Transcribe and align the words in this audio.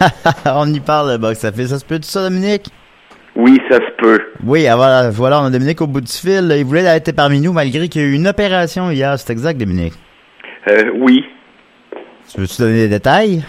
on 0.46 0.72
y 0.72 0.80
parle, 0.80 1.12
le 1.12 1.18
box 1.18 1.44
office. 1.44 1.68
Ça 1.68 1.78
se 1.78 1.84
peut 1.84 1.96
tout 1.98 2.08
ça, 2.08 2.22
Dominique? 2.22 2.66
Oui, 3.36 3.60
ça 3.70 3.76
se 3.76 3.96
peut. 3.98 4.20
Oui, 4.44 4.66
ah, 4.66 4.76
voilà, 4.76 5.10
voilà, 5.10 5.40
on 5.40 5.44
a 5.44 5.50
Dominique 5.50 5.80
au 5.80 5.86
bout 5.86 6.00
du 6.00 6.12
fil. 6.12 6.52
Il 6.56 6.64
voulait 6.64 6.82
être 6.84 7.12
parmi 7.12 7.40
nous 7.40 7.52
malgré 7.52 7.88
qu'il 7.88 8.02
y 8.02 8.04
a 8.04 8.08
eu 8.08 8.14
une 8.14 8.26
opération 8.28 8.90
hier. 8.90 9.18
C'est 9.18 9.30
exact, 9.32 9.58
Dominique? 9.58 9.94
Euh, 10.68 10.90
oui. 10.98 11.24
Tu 12.32 12.40
veux-tu 12.40 12.60
donner 12.62 12.74
des 12.82 12.88
détails? 12.88 13.42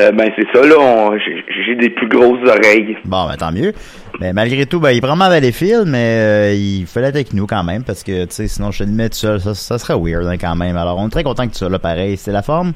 Euh, 0.00 0.10
ben, 0.10 0.30
c'est 0.36 0.46
ça, 0.52 0.66
là. 0.66 1.16
j'ai- 1.18 1.76
des 1.76 1.90
plus 1.90 2.08
grosses 2.08 2.40
oreilles. 2.48 2.96
Bon, 3.04 3.26
ben, 3.26 3.36
tant 3.36 3.52
mieux. 3.52 3.72
Mais 4.20 4.32
malgré 4.32 4.64
tout, 4.66 4.78
ben, 4.80 4.90
il 4.90 5.00
vraiment 5.00 5.24
avait 5.24 5.40
les 5.40 5.52
fils, 5.52 5.82
mais 5.86 6.18
euh, 6.20 6.54
il 6.54 6.86
fallait 6.86 7.08
être 7.08 7.16
avec 7.16 7.32
nous 7.32 7.46
quand 7.46 7.64
même, 7.64 7.82
parce 7.82 8.02
que, 8.04 8.24
tu 8.26 8.32
sais, 8.34 8.46
sinon 8.48 8.70
je 8.70 8.84
te 8.84 8.88
le 8.88 8.94
mets 8.94 9.08
tout 9.08 9.16
seul, 9.16 9.40
ça, 9.40 9.54
ça 9.54 9.78
serait 9.78 9.94
weird 9.98 10.26
hein, 10.26 10.36
quand 10.40 10.54
même. 10.54 10.76
Alors, 10.76 10.98
on 10.98 11.06
est 11.08 11.10
très 11.10 11.24
content 11.24 11.46
que 11.46 11.52
tu 11.52 11.58
sois 11.58 11.68
là, 11.68 11.78
pareil. 11.78 12.16
C'est 12.16 12.30
la 12.32 12.42
forme? 12.42 12.72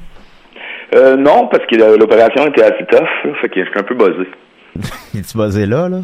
Euh, 0.95 1.15
non, 1.15 1.47
parce 1.47 1.65
que 1.67 1.75
l'opération 1.97 2.47
était 2.47 2.63
assez 2.63 2.85
tough, 2.85 2.99
là, 3.25 3.31
fait 3.41 3.49
que 3.49 3.63
je 3.63 3.69
suis 3.69 3.79
un 3.79 3.83
peu 3.83 3.95
buzzé. 3.95 4.27
Es-tu 5.17 5.37
basé 5.37 5.65
là, 5.65 5.87
là? 5.89 5.97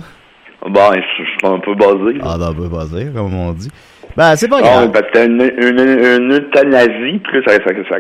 Bon, 0.68 0.92
je 0.94 1.24
suis 1.24 1.38
un 1.44 1.60
peu 1.60 1.74
buzzé. 1.76 2.18
là. 2.20 2.24
Ah, 2.26 2.38
ben, 2.38 2.54
ben, 2.58 2.68
basé, 2.70 3.08
comme 3.16 3.34
on 3.34 3.52
dit. 3.54 3.70
Ben, 4.16 4.36
c'est 4.36 4.48
pas 4.48 4.58
Non, 4.62 4.64
grave. 4.64 4.92
parce 4.92 5.08
que 5.08 5.10
c'était 5.14 5.26
une, 5.26 5.42
une, 5.42 5.80
une 5.80 6.34
euthanasie, 6.34 7.20
puis 7.24 7.42
ça, 7.48 7.54
ça, 7.56 7.60
ça, 7.90 7.98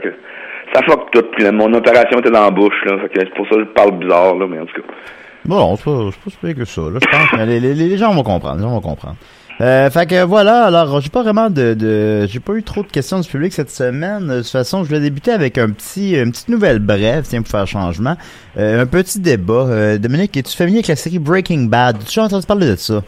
ça, 0.74 0.82
fuck 0.88 1.12
tout. 1.12 1.24
Puis 1.36 1.50
mon 1.52 1.74
opération 1.74 2.20
était 2.20 2.32
dans 2.32 2.44
la 2.46 2.52
bouche, 2.52 2.74
là. 2.86 2.98
Fait 3.02 3.10
que 3.10 3.20
c'est 3.20 3.34
pour 3.36 3.48
ça 3.48 3.56
que 3.56 3.62
je 3.62 3.66
parle 3.74 3.98
bizarre, 4.00 4.36
là, 4.36 4.46
mais 4.50 4.60
en 4.60 4.66
tout 4.66 4.82
cas. 4.82 4.88
Bon, 5.44 5.76
c'est 5.76 5.84
pas, 5.86 6.10
c'est 6.30 6.40
pas 6.40 6.60
que 6.60 6.66
ça, 6.66 6.82
là, 6.82 7.00
je 7.02 7.08
pense. 7.08 7.34
mais 7.38 7.46
les, 7.46 7.60
les, 7.60 7.74
les 7.74 7.98
gens 7.98 8.14
vont 8.14 8.24
comprendre, 8.24 8.56
les 8.58 8.64
gens 8.64 8.70
vont 8.72 8.82
comprendre. 8.82 9.16
Euh, 9.62 9.90
fait 9.90 10.06
que 10.10 10.24
voilà, 10.24 10.66
alors 10.66 11.00
j'ai 11.00 11.10
pas 11.10 11.24
vraiment 11.24 11.50
de, 11.50 11.74
de 11.76 12.28
j'ai 12.28 12.42
pas 12.42 12.54
eu 12.56 12.64
trop 12.64 12.84
de 12.84 12.88
questions 12.88 13.20
du 13.22 13.28
public 13.30 13.54
cette 13.54 13.70
semaine. 13.70 14.28
De 14.28 14.42
toute 14.42 14.52
façon, 14.52 14.84
je 14.84 14.90
vais 14.90 15.00
débuter 15.00 15.32
avec 15.32 15.58
un 15.58 15.70
petit 15.70 16.14
une 16.18 16.32
petite 16.32 16.50
nouvelle 16.50 16.80
brève, 16.80 17.24
tiens 17.26 17.42
pour 17.42 17.50
faire 17.52 17.66
changement. 17.66 18.18
Euh, 18.58 18.82
un 18.82 18.86
petit 18.86 19.20
débat. 19.22 19.66
Euh, 19.70 19.98
Dominique, 19.98 20.36
es-tu 20.36 20.58
familier 20.58 20.80
avec 20.80 20.88
la 20.90 20.98
série 20.98 21.20
Breaking 21.20 21.68
Bad? 21.70 22.00
Tu 22.06 22.20
as 22.20 22.24
entendu 22.24 22.46
parler 22.46 22.68
de 22.68 22.76
ça? 22.76 23.02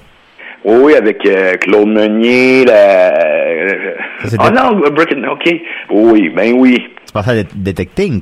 Oui, 0.63 0.95
avec 0.95 1.25
euh, 1.25 1.53
Claude 1.55 1.87
Meunier, 1.89 2.63
la... 2.65 2.73
euh, 3.13 3.93
Ah 4.39 4.49
de- 4.49 4.55
non, 4.55 4.89
Brick 4.91 5.15
OK. 5.29 5.53
Oui, 5.91 6.29
ben 6.35 6.53
oui. 6.57 6.77
Tu 7.05 7.11
pensais 7.13 7.31
à 7.31 7.35
Det- 7.35 7.47
Detecting? 7.55 8.21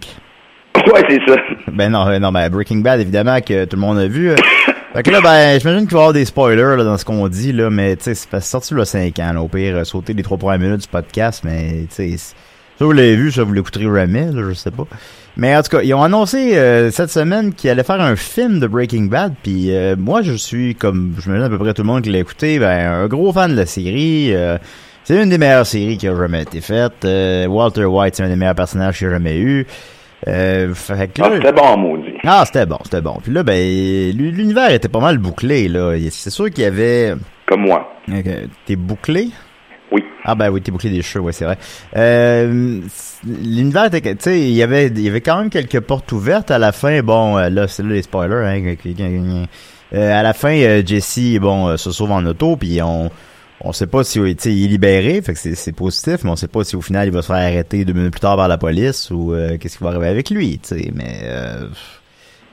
Ouais, 0.92 1.02
c'est 1.09 1.22
ça. 1.28 1.38
Ben 1.72 1.92
non, 1.92 2.07
euh, 2.07 2.19
non, 2.19 2.31
ben 2.31 2.50
Breaking 2.50 2.78
Bad, 2.80 3.00
évidemment, 3.02 3.40
que 3.40 3.66
tout 3.66 3.75
le 3.75 3.81
monde 3.81 4.00
a 4.00 4.07
vu. 4.07 4.31
fait 4.95 5.03
que 5.03 5.11
là, 5.11 5.22
ben, 5.22 5.59
j'imagine 5.59 5.88
qu'il 5.88 5.94
va 5.94 5.97
y 5.97 6.01
avoir 6.01 6.13
des 6.13 6.25
spoilers 6.25 6.78
là, 6.78 6.83
dans 6.83 6.97
ce 6.97 7.06
qu'on 7.06 7.28
dit, 7.28 7.51
là, 7.51 7.69
mais 7.69 7.95
tu 7.95 8.03
sais, 8.03 8.16
c'est 8.16 8.41
sorti 8.41 8.73
là 8.73 8.85
5 8.85 9.19
ans, 9.19 9.33
là, 9.33 9.41
au 9.41 9.47
pire, 9.47 9.75
euh, 9.75 9.83
sauter 9.83 10.13
les 10.13 10.23
trois 10.23 10.38
premières 10.38 10.59
minutes 10.59 10.81
du 10.81 10.88
podcast, 10.88 11.42
mais 11.44 11.86
tu 11.89 12.18
sais, 12.18 12.18
ça 12.18 12.86
vous 12.86 12.92
l'avez 12.92 13.15
vu, 13.15 13.31
ça 13.31 13.44
vous 13.44 13.53
l'écouterez 13.53 13.86
jamais, 13.86 14.31
là, 14.31 14.42
je 14.50 14.53
sais 14.53 14.71
pas. 14.71 14.86
Mais 15.38 15.56
en 15.56 15.62
tout 15.62 15.77
cas, 15.77 15.81
ils 15.81 15.94
ont 15.94 16.03
annoncé 16.03 16.57
euh, 16.57 16.92
cette 16.92 17.09
semaine 17.12 17.53
qu'ils 17.53 17.69
allaient 17.69 17.83
faire 17.83 18.00
un 18.00 18.15
film 18.15 18.59
de 18.59 18.68
Breaking 18.68 19.03
Bad, 19.03 19.33
puis 19.44 19.75
euh, 19.75 19.95
moi, 19.97 20.21
je 20.21 20.33
suis, 20.33 20.75
comme 20.75 21.15
je 21.19 21.30
me 21.30 21.44
à 21.44 21.50
peu 21.50 21.57
près 21.57 21.74
tout 21.74 21.81
le 21.81 21.88
monde 21.88 22.03
qui 22.03 22.09
l'a 22.09 22.19
écouté, 22.19 22.59
ben, 22.59 23.03
un 23.03 23.07
gros 23.07 23.33
fan 23.33 23.51
de 23.51 23.57
la 23.57 23.65
série. 23.65 24.33
euh, 24.33 24.57
c'est 25.06 25.21
une 25.21 25.30
des 25.30 25.38
meilleures 25.38 25.68
séries 25.68 25.98
qui 25.98 26.07
a 26.07 26.15
jamais 26.15 26.41
été 26.41 26.62
faite. 26.62 27.06
Euh, 27.06 27.45
Walter 27.45 27.86
White, 27.86 28.15
c'est 28.15 28.24
un 28.24 28.27
des 28.27 28.36
meilleurs 28.36 28.56
personnages 28.56 28.98
qu'il 28.98 29.06
a 29.07 29.12
jamais 29.12 29.38
eu. 29.38 29.68
Euh, 30.27 30.74
fait 30.74 31.07
que 31.13 31.22
Ah, 31.22 31.30
là- 31.30 31.36
c'était 31.38 31.51
bon, 31.54 31.77
maudit. 31.77 32.13
ah, 32.24 32.44
c'était 32.45 32.66
bon, 32.66 32.80
c'était 32.83 33.01
bon. 33.01 33.18
Puis 33.22 33.31
là, 33.31 33.44
ben, 33.44 33.56
l'u- 34.16 34.31
l'univers 34.31 34.72
était 34.72 34.88
pas 34.89 35.00
mal 35.00 35.18
bouclé, 35.19 35.68
là. 35.68 35.94
C'est 36.10 36.30
sûr 36.31 36.50
qu'il 36.50 36.63
y 36.63 36.68
avait... 36.68 37.13
Comme 37.45 37.62
moi. 37.62 37.94
T'es 38.66 38.75
bouclé? 38.75 39.30
Oui. 39.92 40.04
Ah 40.24 40.33
ben 40.33 40.50
oui, 40.50 40.62
t'es 40.62 40.72
bouclé 40.72 40.89
des 40.89 41.04
cheveux, 41.04 41.25
ouais, 41.25 41.31
c'est 41.31 41.45
vrai. 41.45 41.57
Euh, 41.95 42.81
l'univers 43.24 43.86
était... 43.86 44.01
Tu 44.01 44.24
sais, 44.24 44.39
il 44.39 44.54
y 44.54 44.63
avait, 44.63 44.88
il 44.88 45.00
y 45.01 45.07
avait 45.07 45.22
quand 45.22 45.38
même 45.38 45.51
quelques 45.51 45.80
portes 45.80 46.12
ouvertes 46.12 46.50
à 46.50 46.57
la 46.57 46.72
fin. 46.72 47.01
Bon, 47.04 47.38
euh, 47.38 47.50
là, 47.50 47.68
c'est 47.68 47.83
là 47.83 47.89
les 47.89 48.01
spoilers, 48.01 48.48
hein. 48.48 49.45
Euh, 49.94 50.19
à 50.19 50.24
la 50.24 50.33
fin, 50.33 50.54
euh, 50.56 50.81
Jesse, 50.83 51.38
bon, 51.39 51.77
se 51.77 51.92
sauve 51.92 52.12
en 52.12 52.25
auto, 52.25 52.56
puis 52.57 52.81
on... 52.81 53.12
On 53.62 53.72
sait 53.72 53.88
pas 53.88 54.04
si 54.04 54.19
il 54.19 54.28
est 54.28 54.46
libéré, 54.68 55.22
fait 55.22 55.34
que 55.34 55.56
c'est 55.56 55.72
positif, 55.72 56.24
mais 56.24 56.30
on 56.30 56.36
sait 56.36 56.48
pas 56.50 56.63
si 56.63 56.75
au 56.75 56.81
final 56.81 57.07
il 57.07 57.12
va 57.12 57.22
se 57.22 57.28
faire 57.28 57.38
arrêter 57.38 57.86
deux 57.86 57.94
minutes 57.94 58.12
plus 58.12 58.19
tard 58.19 58.36
par 58.36 58.48
la 58.50 58.57
police 58.57 59.10
ou 59.12 59.34
euh, 59.34 59.57
qu'est-ce 59.57 59.78
qui 59.78 59.84
va 59.84 59.92
arriver 59.92 60.07
avec 60.07 60.30
lui, 60.30 60.60
tu 60.60 60.69
sais. 60.78 60.92
Mais 60.94 61.22
euh, 61.24 61.68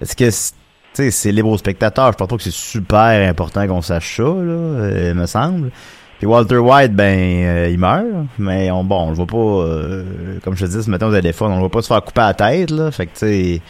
est-ce 0.01 0.15
que, 0.15 0.31
c'est- 0.31 1.33
libre 1.33 1.49
aux 1.51 1.59
spectateurs? 1.59 2.13
Je 2.13 2.17
pense 2.17 2.29
pas 2.29 2.37
que 2.37 2.43
c'est 2.43 2.53
super 2.53 3.29
important 3.29 3.67
qu'on 3.67 3.83
sache 3.83 4.17
ça, 4.17 4.23
là, 4.23 4.29
euh, 4.31 5.15
me 5.15 5.27
semble. 5.27 5.71
Puis 6.19 6.27
Walter 6.29 6.59
White, 6.59 6.93
ben, 6.95 7.19
euh, 7.19 7.69
il 7.69 7.79
meurt, 7.79 8.05
mais 8.39 8.71
on, 8.71 8.85
bon, 8.85 9.07
on 9.07 9.09
le 9.11 9.17
voit 9.17 9.27
pas, 9.27 9.37
euh, 9.37 10.39
comme 10.45 10.55
je 10.57 10.65
te 10.67 10.71
dis, 10.71 10.85
ce 10.85 10.89
matin 10.89 11.09
au 11.09 11.13
téléphone, 11.13 11.51
on 11.51 11.55
le 11.55 11.61
voit 11.63 11.71
pas 11.71 11.83
se 11.83 11.89
faire 11.89 12.03
couper 12.05 12.21
la 12.21 12.35
tête, 12.35 12.71
là. 12.71 12.93
Fait 12.93 13.07
que, 13.07 13.13
tu 13.13 13.19
sais, 13.27 13.61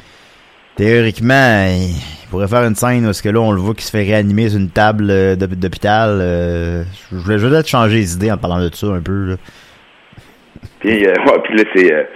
théoriquement, 0.76 1.64
il 1.66 1.94
pourrait 2.32 2.48
faire 2.48 2.64
une 2.64 2.74
scène 2.74 3.04
parce 3.04 3.20
que 3.22 3.28
là, 3.28 3.38
on 3.40 3.52
le 3.52 3.60
voit 3.60 3.74
qui 3.74 3.84
se 3.84 3.90
fait 3.90 4.02
réanimer 4.02 4.48
sur 4.48 4.58
une 4.58 4.70
table 4.70 5.08
euh, 5.10 5.36
d'hôp- 5.36 5.54
d'hôpital. 5.54 6.18
euh, 6.20 6.82
je 7.12 7.16
voulais 7.16 7.36
peut-être 7.36 7.68
changer 7.68 7.96
les 7.96 8.14
idées 8.14 8.32
en 8.32 8.38
parlant 8.38 8.58
de 8.58 8.74
ça 8.74 8.86
un 8.88 9.00
peu, 9.02 9.26
là. 9.30 9.34
Puis, 10.80 11.06
euh, 11.06 11.12
ouais, 11.12 11.38
puis 11.44 11.56
là, 11.58 11.64
c'est 11.76 12.08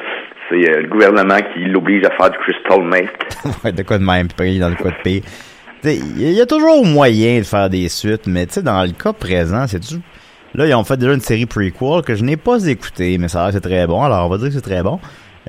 c'est 0.49 0.81
le 0.81 0.89
gouvernement 0.89 1.39
qui 1.53 1.65
l'oblige 1.67 2.05
à 2.05 2.11
faire 2.17 2.31
du 2.31 2.39
crystal 2.39 2.83
meth. 2.83 3.11
ouais, 3.65 3.73
de 3.73 3.83
quoi 3.83 3.99
de 3.99 4.05
même, 4.05 4.29
payer 4.29 4.59
dans 4.59 4.69
le 4.71 4.77
quoi 4.77 4.91
de 4.91 4.97
pire. 5.03 5.23
Il 5.85 6.33
y 6.33 6.41
a 6.41 6.47
toujours 6.47 6.85
moyen 6.87 7.39
de 7.39 7.45
faire 7.45 7.69
des 7.69 7.89
suites, 7.89 8.27
mais 8.27 8.47
tu 8.47 8.55
sais, 8.55 8.62
dans 8.62 8.83
le 8.83 8.91
cas 8.93 9.12
présent, 9.12 9.67
c'est 9.67 9.81
tu 9.81 9.97
Là, 10.55 10.67
ils 10.67 10.75
ont 10.75 10.85
fait 10.85 10.97
déjà 10.97 11.12
une 11.12 11.21
série 11.21 11.45
prequel 11.47 12.03
que 12.03 12.15
je 12.15 12.25
n'ai 12.25 12.37
pas 12.39 12.65
écoutée, 12.67 13.19
mais 13.19 13.29
ça 13.29 13.41
a 13.41 13.43
l'air 13.43 13.49
que 13.51 13.55
c'est 13.62 13.69
très 13.69 13.87
bon, 13.87 14.03
alors 14.03 14.27
on 14.27 14.31
va 14.31 14.39
dire 14.39 14.49
que 14.49 14.55
c'est 14.55 14.61
très 14.62 14.83
bon. 14.83 14.99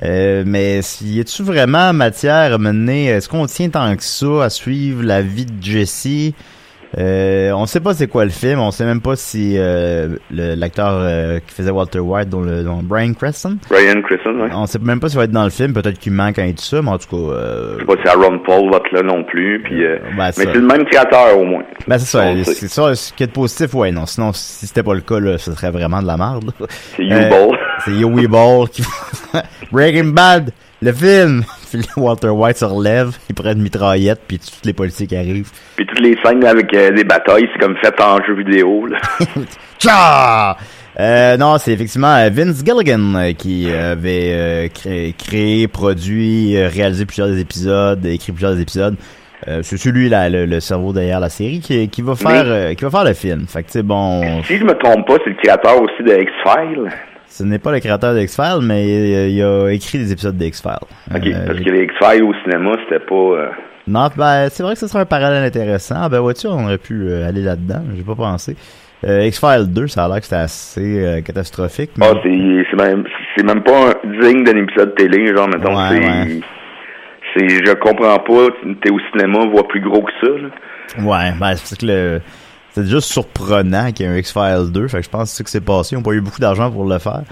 Euh, 0.04 0.44
mais 0.46 0.80
y 1.02 1.20
a-tu 1.20 1.42
vraiment 1.42 1.92
matière 1.92 2.54
à 2.54 2.58
mener, 2.58 3.06
est-ce 3.06 3.28
qu'on 3.28 3.46
tient 3.46 3.68
tant 3.68 3.96
que 3.96 4.04
ça 4.04 4.44
à 4.44 4.50
suivre 4.50 5.02
la 5.02 5.22
vie 5.22 5.46
de 5.46 5.62
Jesse? 5.62 6.34
Euh, 6.96 7.52
on 7.52 7.66
sait 7.66 7.80
pas 7.80 7.92
c'est 7.92 8.06
quoi 8.06 8.24
le 8.24 8.30
film, 8.30 8.60
on 8.60 8.70
sait 8.70 8.86
même 8.86 9.02
pas 9.02 9.14
si 9.14 9.56
euh, 9.58 10.16
l'acteur 10.30 10.88
euh, 10.92 11.38
qui 11.46 11.54
faisait 11.54 11.70
Walter 11.70 11.98
White, 11.98 12.30
dont 12.30 12.40
le 12.40 12.62
dont 12.62 12.80
Brian 12.82 13.12
Creston, 13.12 13.58
Brian 13.68 14.00
Cresson, 14.00 14.30
ouais. 14.40 14.48
on 14.54 14.64
sait 14.66 14.78
même 14.78 14.98
pas 14.98 15.08
s'il 15.10 15.18
va 15.18 15.24
être 15.24 15.30
dans 15.30 15.44
le 15.44 15.50
film, 15.50 15.74
peut-être 15.74 15.98
qu'il 15.98 16.12
manque 16.12 16.38
un 16.38 16.46
et 16.46 16.54
tout 16.54 16.62
ça, 16.64 16.80
mais 16.80 16.88
en 16.90 16.96
tout 16.96 17.08
cas, 17.10 17.32
euh, 17.34 17.74
Je 17.74 17.80
sais 17.80 17.84
pas 17.84 18.02
si 18.02 18.08
Aaron 18.08 18.38
Paul 18.38 18.70
va 18.70 18.78
être 18.78 18.90
là 18.92 19.02
non 19.02 19.22
plus. 19.22 19.60
Puis, 19.64 19.84
euh, 19.84 19.98
ben, 20.16 20.26
mais 20.26 20.32
c'est 20.32 20.54
le 20.54 20.62
même 20.62 20.84
créateur 20.86 21.38
au 21.38 21.44
moins. 21.44 21.62
Ben 21.86 21.98
c'est 21.98 22.06
ça, 22.06 22.24
c'est 22.44 22.68
ça, 22.68 22.94
ce 22.94 23.12
qui 23.12 23.22
est 23.24 23.32
positif, 23.32 23.74
ouais, 23.74 23.92
non. 23.92 24.06
Sinon, 24.06 24.32
si 24.32 24.66
c'était 24.66 24.82
pas 24.82 24.94
le 24.94 25.02
cas, 25.02 25.20
là, 25.20 25.36
ce 25.36 25.52
serait 25.52 25.70
vraiment 25.70 26.00
de 26.00 26.06
la 26.06 26.16
merde. 26.16 26.52
C'est 26.96 27.02
Euh, 27.02 27.26
U-Ball. 27.26 27.58
C'est 27.84 27.92
Yowie 27.92 28.26
Ball 28.28 28.68
qui 28.70 28.82
Breaking 29.70 30.12
Bad, 30.12 30.52
le 30.82 30.92
film. 30.92 31.44
Puis 31.70 31.82
Walter 31.96 32.28
White 32.30 32.56
se 32.56 32.64
relève, 32.64 33.10
il 33.28 33.34
prend 33.34 33.52
une 33.52 33.60
mitraillette, 33.62 34.22
puis 34.26 34.38
tous 34.38 34.64
les 34.64 34.72
policiers 34.72 35.06
qui 35.06 35.16
arrivent. 35.16 35.50
Puis 35.76 35.84
toutes 35.84 36.00
les 36.00 36.16
scènes 36.24 36.42
avec 36.46 36.72
euh, 36.74 36.90
des 36.92 37.04
batailles, 37.04 37.46
c'est 37.52 37.60
comme 37.60 37.76
fait 37.76 38.00
en 38.00 38.16
jeu 38.24 38.34
vidéo. 38.34 38.86
Là. 38.86 38.96
Tcha! 39.78 40.56
Euh, 40.98 41.36
non, 41.36 41.58
c'est 41.58 41.72
effectivement 41.72 42.14
euh, 42.16 42.30
Vince 42.32 42.64
Gilligan 42.64 43.14
euh, 43.16 43.32
qui 43.34 43.70
avait 43.70 44.30
euh, 44.32 44.68
créé, 44.68 45.12
créé, 45.12 45.68
produit, 45.68 46.56
réalisé 46.58 47.04
plusieurs 47.04 47.28
des 47.28 47.40
épisodes, 47.40 48.04
écrit 48.06 48.32
plusieurs 48.32 48.54
des 48.54 48.62
épisodes. 48.62 48.96
Euh, 49.46 49.60
c'est 49.62 49.76
celui 49.76 50.08
là, 50.08 50.28
le, 50.30 50.46
le 50.46 50.58
cerveau 50.60 50.92
derrière 50.92 51.20
la 51.20 51.28
série 51.28 51.60
qui, 51.60 51.88
qui 51.90 52.02
va 52.02 52.16
faire 52.16 52.44
Mais- 52.44 52.50
euh, 52.50 52.74
qui 52.74 52.82
va 52.84 52.90
faire 52.90 53.04
le 53.04 53.12
film. 53.14 53.44
Fait 53.46 53.62
que 53.62 53.80
bon. 53.82 54.42
si 54.44 54.56
je 54.56 54.64
me 54.64 54.72
trompe 54.72 55.06
pas, 55.06 55.16
c'est 55.22 55.30
le 55.30 55.36
créateur 55.36 55.80
aussi 55.80 56.02
de 56.02 56.12
X-Files. 56.22 56.88
Ce 57.28 57.44
n'est 57.44 57.58
pas 57.58 57.72
le 57.72 57.80
créateur 57.80 58.14
d'X-Files, 58.14 58.60
mais 58.62 59.30
il, 59.30 59.42
a 59.42 59.68
écrit 59.70 59.98
des 59.98 60.12
épisodes 60.12 60.36
d'X-Files. 60.36 60.72
Ok, 61.14 61.26
Euh, 61.26 61.46
parce 61.46 61.58
que 61.60 61.70
les 61.70 61.84
X-Files 61.84 62.22
au 62.22 62.34
cinéma, 62.42 62.72
c'était 62.84 63.04
pas... 63.04 63.14
euh, 63.14 63.48
Non, 63.86 64.08
ben, 64.16 64.48
c'est 64.50 64.62
vrai 64.62 64.72
que 64.74 64.78
ce 64.80 64.86
serait 64.88 65.00
un 65.02 65.06
parallèle 65.06 65.44
intéressant. 65.44 66.08
Ben, 66.08 66.20
vois-tu, 66.20 66.46
on 66.48 66.64
aurait 66.64 66.78
pu 66.78 66.94
euh, 67.08 67.28
aller 67.28 67.42
là-dedans. 67.42 67.82
J'ai 67.96 68.02
pas 68.02 68.14
pensé. 68.14 68.56
X-Files 69.06 69.66
2, 69.72 69.86
ça 69.86 70.06
a 70.06 70.08
l'air 70.08 70.16
que 70.18 70.24
c'était 70.24 70.36
assez 70.36 71.22
catastrophique. 71.24 71.90
Mais... 71.98 72.06
Ah, 72.10 72.14
c'est 72.22 72.76
même, 72.76 73.04
c'est 73.36 73.44
même 73.44 73.62
pas 73.62 73.90
un- 73.90 74.20
digne 74.22 74.42
d'un 74.42 74.56
épisode 74.56 74.94
télé, 74.96 75.28
genre, 75.36 75.48
mettons. 75.48 75.76
Ouais, 75.76 75.88
c'est, 75.90 76.00
ouais. 76.00 76.40
c'est, 77.36 77.48
je 77.64 77.72
comprends 77.74 78.18
pas, 78.18 78.48
t'es 78.82 78.90
au 78.90 78.98
cinéma, 79.12 79.46
voit 79.52 79.68
plus 79.68 79.80
gros 79.80 80.02
que 80.02 80.10
ça, 80.20 80.26
là. 80.26 81.04
Ouais, 81.04 81.32
ben, 81.38 81.54
c'est 81.54 81.78
que 81.78 81.86
le... 81.86 82.20
C'est 82.78 82.86
juste 82.86 83.10
surprenant 83.12 83.90
qu'il 83.92 84.06
y 84.06 84.08
ait 84.08 84.12
un 84.12 84.16
X-Files 84.16 84.70
2. 84.72 84.88
Fait 84.88 84.98
que 84.98 85.04
je 85.04 85.10
pense 85.10 85.22
que 85.24 85.28
c'est 85.30 85.38
ce 85.38 85.42
qui 85.42 85.50
s'est 85.50 85.60
passé. 85.60 85.94
Ils 85.96 85.98
ont 85.98 86.02
pas 86.02 86.12
eu 86.12 86.20
beaucoup 86.20 86.40
d'argent 86.40 86.70
pour 86.70 86.84
le 86.84 86.98
faire. 86.98 87.22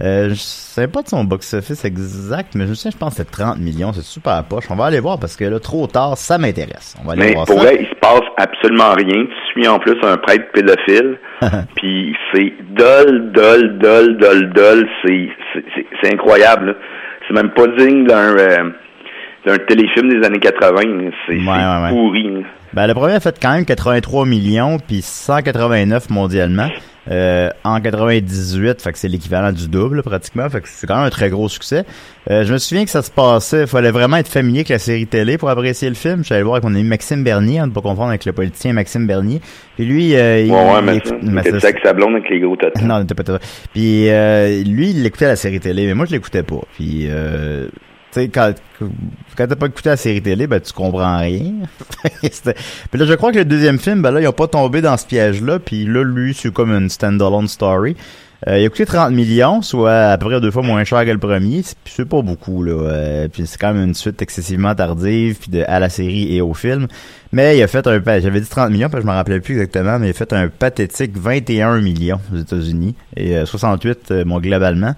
Euh, 0.00 0.30
je 0.30 0.34
sais 0.34 0.88
pas 0.88 1.02
de 1.02 1.08
son 1.08 1.22
box-office 1.24 1.84
exact, 1.84 2.54
mais 2.56 2.66
je 2.66 2.74
sais, 2.74 2.90
je 2.90 2.96
pense 2.96 3.10
que 3.10 3.16
c'est 3.18 3.30
30 3.30 3.58
millions. 3.58 3.92
C'est 3.92 4.02
super 4.02 4.42
poche. 4.44 4.64
On 4.70 4.74
va 4.76 4.86
aller 4.86 5.00
voir 5.00 5.18
parce 5.20 5.36
que 5.36 5.44
là, 5.44 5.60
trop 5.60 5.86
tard, 5.86 6.16
ça 6.16 6.38
m'intéresse. 6.38 6.96
On 7.02 7.06
va 7.06 7.12
aller 7.12 7.26
Mais 7.26 7.34
voir 7.34 7.46
pour 7.46 7.56
ça. 7.58 7.62
vrai, 7.64 7.76
il 7.80 7.86
se 7.86 7.94
passe 8.00 8.22
absolument 8.38 8.92
rien. 8.94 9.26
Tu 9.26 9.60
suis 9.60 9.68
en 9.68 9.78
plus 9.78 9.94
un 10.02 10.16
prêtre 10.16 10.46
pédophile, 10.52 11.18
puis 11.76 12.16
c'est 12.34 12.52
dol, 12.70 13.30
dol, 13.32 13.78
dol, 13.78 14.16
dol, 14.16 14.52
dol. 14.52 14.88
C'est, 15.04 16.12
incroyable. 16.12 16.76
C'est 17.28 17.34
même 17.34 17.50
pas 17.50 17.66
digne 17.78 18.04
d'un, 18.06 18.36
euh, 18.36 18.70
d'un 19.46 19.58
téléfilm 19.68 20.08
des 20.08 20.26
années 20.26 20.40
80. 20.40 20.80
C'est, 21.26 21.34
Ouais, 21.34 21.38
c'est 21.38 21.40
ouais, 21.44 21.82
ouais. 21.82 21.88
pourri. 21.90 22.44
Ben, 22.74 22.86
le 22.88 22.94
premier 22.94 23.14
a 23.14 23.20
fait 23.20 23.38
quand 23.40 23.52
même 23.54 23.64
83 23.64 24.26
millions, 24.26 24.78
puis 24.78 25.00
189 25.02 26.10
mondialement. 26.10 26.68
Euh, 27.10 27.50
en 27.64 27.80
98, 27.82 28.80
fait 28.80 28.92
que 28.92 28.98
c'est 28.98 29.08
l'équivalent 29.08 29.52
du 29.52 29.68
double 29.68 30.02
pratiquement, 30.02 30.48
fait 30.48 30.62
que 30.62 30.68
c'est 30.70 30.86
quand 30.86 30.96
même 30.96 31.04
un 31.04 31.10
très 31.10 31.28
gros 31.28 31.50
succès. 31.50 31.84
Euh, 32.30 32.44
je 32.46 32.52
me 32.54 32.56
souviens 32.58 32.84
que 32.86 32.90
ça 32.90 33.02
se 33.02 33.10
passait, 33.10 33.60
il 33.62 33.66
fallait 33.66 33.90
vraiment 33.90 34.16
être 34.16 34.26
familier 34.28 34.60
avec 34.60 34.70
la 34.70 34.78
série 34.78 35.06
télé 35.06 35.36
pour 35.36 35.50
apprécier 35.50 35.90
le 35.90 35.94
film. 35.96 36.24
J'allais 36.24 36.42
voir 36.42 36.62
qu'on 36.62 36.74
a 36.74 36.78
eu 36.78 36.82
Maxime 36.82 37.22
Bernier, 37.22 37.60
à 37.60 37.66
ne 37.66 37.72
pas 37.72 37.82
confondre 37.82 38.08
avec 38.08 38.24
le 38.24 38.32
politicien 38.32 38.72
Maxime 38.72 39.06
Bernier. 39.06 39.42
Puis 39.76 39.84
lui, 39.84 40.16
euh, 40.16 40.40
il, 40.46 40.50
Ouais, 40.50 40.56
ouais, 40.72 40.82
mais 40.82 40.96
il- 40.96 41.28
il 41.30 41.38
était 41.38 41.62
avec 41.66 41.78
sa 41.84 41.92
blonde 41.92 42.14
avec 42.14 42.30
les 42.30 42.40
gros 42.40 42.56
tatous. 42.56 42.82
non, 42.82 43.00
c'était 43.02 43.14
pas 43.14 43.22
toi. 43.24 43.38
Puis 43.74 44.08
euh, 44.08 44.62
lui, 44.64 44.90
il 44.92 45.04
écoutait 45.04 45.26
la 45.28 45.36
série 45.36 45.60
télé, 45.60 45.86
mais 45.86 45.92
moi 45.94 46.06
je 46.06 46.12
l'écoutais 46.12 46.42
pas. 46.42 46.62
Puis 46.74 47.06
euh, 47.10 47.68
quand 48.32 48.52
t'as 49.36 49.56
pas 49.56 49.66
écouté 49.66 49.88
la 49.90 49.96
série 49.96 50.22
télé, 50.22 50.46
ben 50.46 50.60
tu 50.60 50.72
comprends 50.72 51.18
rien. 51.18 51.52
Puis 52.22 53.00
là, 53.00 53.06
je 53.06 53.14
crois 53.14 53.32
que 53.32 53.38
le 53.38 53.44
deuxième 53.44 53.78
film, 53.78 54.02
ben 54.02 54.10
là, 54.10 54.20
ils 54.20 54.28
ont 54.28 54.32
pas 54.32 54.48
tombé 54.48 54.80
dans 54.80 54.96
ce 54.96 55.06
piège-là. 55.06 55.58
Puis 55.58 55.84
là, 55.86 56.02
lui, 56.02 56.34
c'est 56.34 56.52
comme 56.52 56.72
une 56.72 56.88
standalone 56.90 57.48
story. 57.48 57.96
Euh, 58.46 58.58
il 58.58 58.66
a 58.66 58.68
coûté 58.68 58.84
30 58.84 59.12
millions, 59.12 59.62
soit 59.62 60.10
à 60.10 60.18
peu 60.18 60.26
près 60.26 60.40
deux 60.40 60.50
fois 60.50 60.62
moins 60.62 60.84
cher 60.84 61.04
que 61.04 61.10
le 61.10 61.18
premier. 61.18 61.62
C'est- 61.62 62.04
pas 62.04 62.20
beaucoup, 62.20 62.62
là. 62.62 62.72
Euh, 62.72 63.28
puis 63.28 63.46
c'est 63.46 63.58
quand 63.58 63.72
même 63.72 63.84
une 63.84 63.94
suite 63.94 64.20
excessivement 64.20 64.74
tardive, 64.74 65.38
puis 65.40 65.50
de, 65.50 65.64
à 65.66 65.78
la 65.80 65.88
série 65.88 66.36
et 66.36 66.42
au 66.42 66.52
film. 66.52 66.86
Mais 67.32 67.56
il 67.56 67.62
a 67.62 67.66
fait 67.68 67.86
un... 67.86 68.02
J'avais 68.20 68.40
dit 68.40 68.48
30 68.48 68.70
millions, 68.70 68.90
parce 68.90 69.02
que 69.02 69.08
je 69.08 69.10
me 69.10 69.16
rappelais 69.16 69.40
plus 69.40 69.54
exactement, 69.54 69.98
mais 69.98 70.08
il 70.08 70.10
a 70.10 70.12
fait 70.12 70.32
un 70.34 70.48
pathétique 70.48 71.16
21 71.16 71.80
millions 71.80 72.20
aux 72.34 72.36
États-Unis. 72.38 72.94
Et 73.16 73.36
euh, 73.36 73.46
68, 73.46 74.10
euh, 74.10 74.24
bon, 74.24 74.38
globalement. 74.40 74.94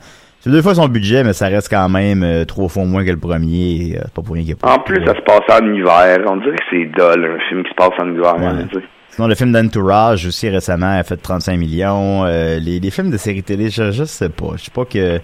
C'est 0.47 0.53
deux 0.53 0.63
fois 0.63 0.77
son 0.77 0.87
budget, 0.87 1.25
mais 1.25 1.33
ça 1.33 1.49
reste 1.49 1.69
quand 1.69 1.89
même 1.89 2.23
euh, 2.23 2.45
trois 2.45 2.69
fois 2.69 2.85
moins 2.85 3.05
que 3.05 3.11
le 3.11 3.17
premier. 3.17 3.97
euh, 3.97 4.03
c'est 4.05 4.13
pas 4.15 4.23
pour 4.23 4.37
rien 4.37 4.45
qu'il 4.45 4.55
a 4.63 4.75
En 4.75 4.79
plus, 4.79 5.05
ça 5.05 5.13
se 5.17 5.21
passe 5.23 5.41
en 5.61 5.67
hiver. 5.75 6.19
On 6.29 6.37
dirait 6.37 6.55
que 6.57 6.63
c'est 6.71 6.85
dol, 6.97 7.25
un 7.37 7.49
film 7.49 7.65
qui 7.65 7.71
se 7.71 7.75
passe 7.75 7.91
en 7.99 8.09
hiver. 8.13 8.37
Ouais. 8.39 8.47
hein. 8.47 8.69
Sinon, 9.11 9.27
le 9.27 9.35
film 9.35 9.51
d'Entourage 9.51 10.25
aussi 10.25 10.49
récemment 10.49 10.99
a 11.01 11.03
fait 11.03 11.17
35 11.17 11.57
millions. 11.59 12.25
Euh, 12.27 12.61
les, 12.61 12.79
les 12.79 12.91
films 12.93 13.11
de 13.11 13.17
séries 13.17 13.43
télé, 13.43 13.71
je, 13.71 13.91
je 13.91 14.05
sais 14.05 14.29
pas. 14.29 14.53
Je 14.57 14.63
sais 14.67 14.71
pas 14.71 14.85
que. 14.85 15.19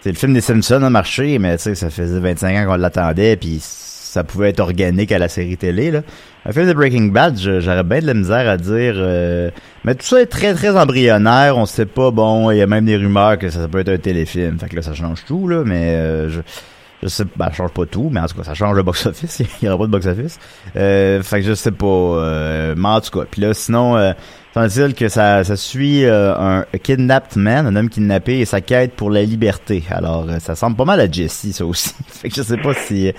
C'est 0.00 0.10
le 0.10 0.16
film 0.18 0.34
des 0.34 0.42
Simpsons 0.42 0.82
a 0.82 0.90
marché, 0.90 1.38
mais 1.38 1.56
tu 1.56 1.62
sais, 1.62 1.74
ça 1.74 1.88
faisait 1.88 2.20
25 2.20 2.54
ans 2.58 2.66
qu'on 2.70 2.76
l'attendait, 2.76 3.36
puis 3.36 3.60
ça 4.08 4.24
pouvait 4.24 4.50
être 4.50 4.60
organique 4.60 5.12
à 5.12 5.18
la 5.18 5.28
série 5.28 5.56
télé. 5.56 5.90
Là. 5.90 6.02
Un 6.46 6.52
film 6.52 6.66
de 6.66 6.72
Breaking 6.72 7.06
Bad, 7.06 7.38
j'aurais 7.38 7.82
bien 7.84 8.00
de 8.00 8.06
la 8.06 8.14
misère 8.14 8.48
à 8.48 8.56
dire. 8.56 8.94
euh, 8.96 9.50
mais 9.84 9.94
tout 9.94 10.06
ça 10.06 10.20
est 10.20 10.26
très 10.26 10.54
très 10.54 10.76
embryonnaire. 10.76 11.56
On 11.56 11.66
sait 11.66 11.86
pas. 11.86 12.10
Bon, 12.10 12.50
il 12.50 12.58
y 12.58 12.62
a 12.62 12.66
même 12.66 12.84
des 12.86 12.96
rumeurs 12.96 13.38
que 13.38 13.50
ça, 13.50 13.68
peut 13.68 13.80
être 13.80 13.90
un 13.90 13.98
téléfilm. 13.98 14.58
Fait 14.58 14.68
que 14.68 14.76
là, 14.76 14.82
ça 14.82 14.94
change 14.94 15.24
tout 15.26 15.46
là. 15.48 15.62
Mais 15.64 15.94
euh, 15.94 16.28
je, 16.30 16.40
je 17.02 17.08
sais 17.08 17.24
ben, 17.36 17.46
ça 17.46 17.52
change 17.52 17.70
pas 17.70 17.86
tout, 17.86 18.08
mais 18.10 18.20
en 18.20 18.26
tout 18.26 18.36
cas, 18.36 18.44
ça 18.44 18.54
change 18.54 18.76
le 18.76 18.82
box-office. 18.82 19.40
Il 19.62 19.66
y 19.66 19.68
aura 19.68 19.78
pas 19.78 19.86
de 19.86 19.90
box-office. 19.92 20.38
Euh, 20.76 21.22
fait 21.22 21.40
que 21.40 21.46
je 21.46 21.54
sais 21.54 21.70
pas. 21.70 21.86
Euh, 21.86 22.74
mais 22.76 22.88
en 22.88 23.00
tout 23.00 23.18
cas, 23.18 23.26
puis 23.30 23.42
là, 23.42 23.54
sinon, 23.54 23.96
euh, 23.96 24.12
semble-t-il 24.54 24.94
que 24.94 25.08
ça, 25.08 25.44
ça 25.44 25.56
suit 25.56 26.04
euh, 26.04 26.34
un 26.36 26.64
kidnapped 26.82 27.36
man, 27.36 27.66
un 27.66 27.76
homme 27.76 27.88
kidnappé 27.88 28.40
et 28.40 28.44
sa 28.44 28.60
quête 28.60 28.94
pour 28.94 29.10
la 29.10 29.22
liberté. 29.22 29.84
Alors, 29.90 30.26
euh, 30.28 30.38
ça 30.40 30.54
semble 30.54 30.76
pas 30.76 30.84
mal 30.84 31.00
à 31.00 31.10
Jesse, 31.10 31.50
ça 31.52 31.64
aussi. 31.66 31.90
fait 32.08 32.28
que 32.30 32.34
je 32.34 32.42
sais 32.42 32.56
pas 32.56 32.74
si... 32.74 33.12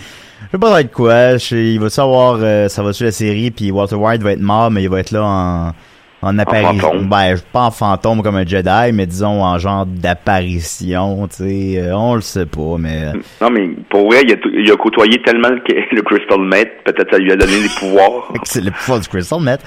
Je 0.46 0.52
sais 0.52 0.58
pas 0.58 0.82
être 0.82 0.92
quoi. 0.92 1.38
Je 1.38 1.46
sais- 1.46 1.74
il 1.74 1.80
va 1.80 1.90
savoir, 1.90 2.38
euh, 2.42 2.68
ça 2.70 2.82
va 2.84 2.94
suivre 2.94 3.08
la 3.10 3.12
série, 3.12 3.52
puis 3.52 3.72
Walter 3.72 3.96
White 3.96 4.22
va 4.24 4.32
être 4.32 4.40
mort, 4.40 4.72
mais 4.72 4.84
il 4.84 4.90
va 4.90 5.00
être 5.00 5.12
là 5.12 5.24
en... 5.24 5.72
En 6.22 6.38
apparition, 6.38 7.06
ben, 7.06 7.36
pas 7.54 7.62
en 7.62 7.72
fantôme 7.72 8.22
comme 8.22 8.36
un 8.36 8.46
Jedi, 8.46 8.92
mais 8.94 9.06
disons 9.06 9.42
en 9.42 9.58
genre 9.58 9.86
d'apparition, 9.86 11.28
tu 11.30 11.36
sais, 11.36 11.74
euh, 11.78 11.96
on 11.96 12.16
le 12.16 12.22
sait 12.22 12.46
pas, 12.46 12.76
mais 12.78 13.06
euh, 13.06 13.20
Non, 13.42 13.50
mais 13.50 13.70
pour 13.90 14.08
vrai, 14.08 14.24
il 14.24 14.34
a, 14.34 14.36
il 14.54 14.70
a 14.70 14.76
côtoyé 14.76 15.22
tellement 15.22 15.48
le, 15.48 15.62
le 15.92 16.02
Crystal 16.02 16.40
Meth, 16.42 16.84
peut-être 16.84 17.12
ça 17.12 17.18
lui 17.18 17.32
a 17.32 17.38
donné 17.38 17.62
des 17.62 17.70
pouvoirs. 17.80 18.34
c'est 18.44 18.62
le 18.62 18.72
pouvoir 18.72 19.00
du 19.00 19.08
Crystal 19.08 19.40
Met. 19.40 19.60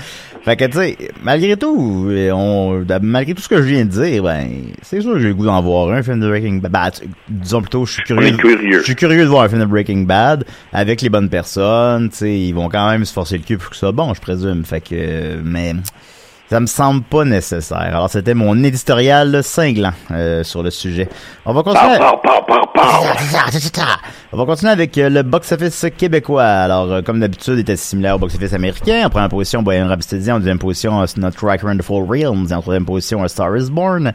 Fait 0.43 0.57
que, 0.57 0.65
tu 0.65 0.73
sais, 0.73 0.99
malgré 1.23 1.57
tout, 1.57 2.09
euh, 2.11 2.33
on, 2.33 2.85
malgré 3.01 3.33
tout 3.33 3.43
ce 3.43 3.49
que 3.49 3.59
je 3.59 3.63
viens 3.63 3.85
de 3.85 3.91
dire, 3.91 4.23
ben, 4.23 4.49
c'est 4.83 5.01
sûr 5.01 5.13
que 5.13 5.21
j'ai 5.21 5.29
le 5.29 5.35
goût 5.35 5.47
d'en 5.47 5.63
voir 5.63 5.91
un 5.91 6.03
film 6.03 6.21
de 6.21 6.29
Breaking 6.29 6.57
Bad. 6.57 6.71
Ben, 6.73 6.91
disons 7.29 7.61
plutôt, 7.63 7.87
je 7.87 7.93
suis 7.93 8.03
curieux. 8.03 8.37
curieux. 8.37 8.81
Je 8.81 8.85
suis 8.85 8.97
curieux 8.97 9.23
de 9.23 9.29
voir 9.29 9.45
un 9.45 9.49
film 9.49 9.61
de 9.61 9.67
Breaking 9.67 10.03
Bad 10.03 10.45
avec 10.73 11.01
les 11.01 11.09
bonnes 11.09 11.31
personnes, 11.31 12.11
tu 12.11 12.17
sais, 12.17 12.39
ils 12.39 12.53
vont 12.53 12.69
quand 12.69 12.91
même 12.91 13.05
se 13.05 13.13
forcer 13.13 13.39
le 13.39 13.45
cul 13.45 13.57
pour 13.57 13.71
que 13.71 13.77
ça 13.77 13.81
soit 13.81 13.93
bon, 13.93 14.13
je 14.13 14.21
présume. 14.21 14.65
Fait 14.65 14.81
que, 14.81 15.41
mais, 15.45 15.75
Ça 16.53 16.61
me 16.61 16.67
semble 16.67 17.03
pas 17.05 17.25
nécessaire. 17.25 17.79
Alors, 17.79 18.11
c'était 18.11 18.35
mon 18.35 18.63
éditorial 18.63 19.43
cinglant 19.43 19.95
euh, 20.11 20.45
sur 20.45 20.63
le 20.63 20.69
sujet. 20.69 21.09
On 21.47 21.55
va 21.55 21.63
continuer. 21.63 21.97
Pow, 21.97 22.19
pow, 22.23 22.43
pow, 22.47 22.67
pow, 22.75 22.83
pow. 22.83 22.83
On 24.35 24.37
va 24.37 24.45
continuer 24.45 24.73
avec 24.73 24.97
euh, 24.99 25.09
le 25.09 25.23
box-office 25.23 25.87
québécois. 25.97 26.45
Alors, 26.45 26.93
euh, 26.93 27.01
comme 27.01 27.21
d'habitude, 27.21 27.55
il 27.55 27.61
était 27.61 27.77
similaire 27.77 28.17
au 28.17 28.19
box-office 28.19 28.53
américain. 28.53 29.07
En 29.07 29.09
première 29.09 29.31
position, 29.31 29.63
Bohemian 29.63 29.89
Rhapsody. 29.89 30.31
En 30.31 30.39
deuxième 30.41 30.59
position, 30.59 31.03
uh, 31.03 31.07
Nutcracker 31.17 31.69
and 31.69 31.79
the 31.79 31.83
Fall 31.83 32.05
Realms. 32.07 32.53
En 32.53 32.61
troisième 32.61 32.85
position, 32.85 33.23
A 33.23 33.29
Star 33.29 33.57
is 33.57 33.71
Born. 33.71 34.13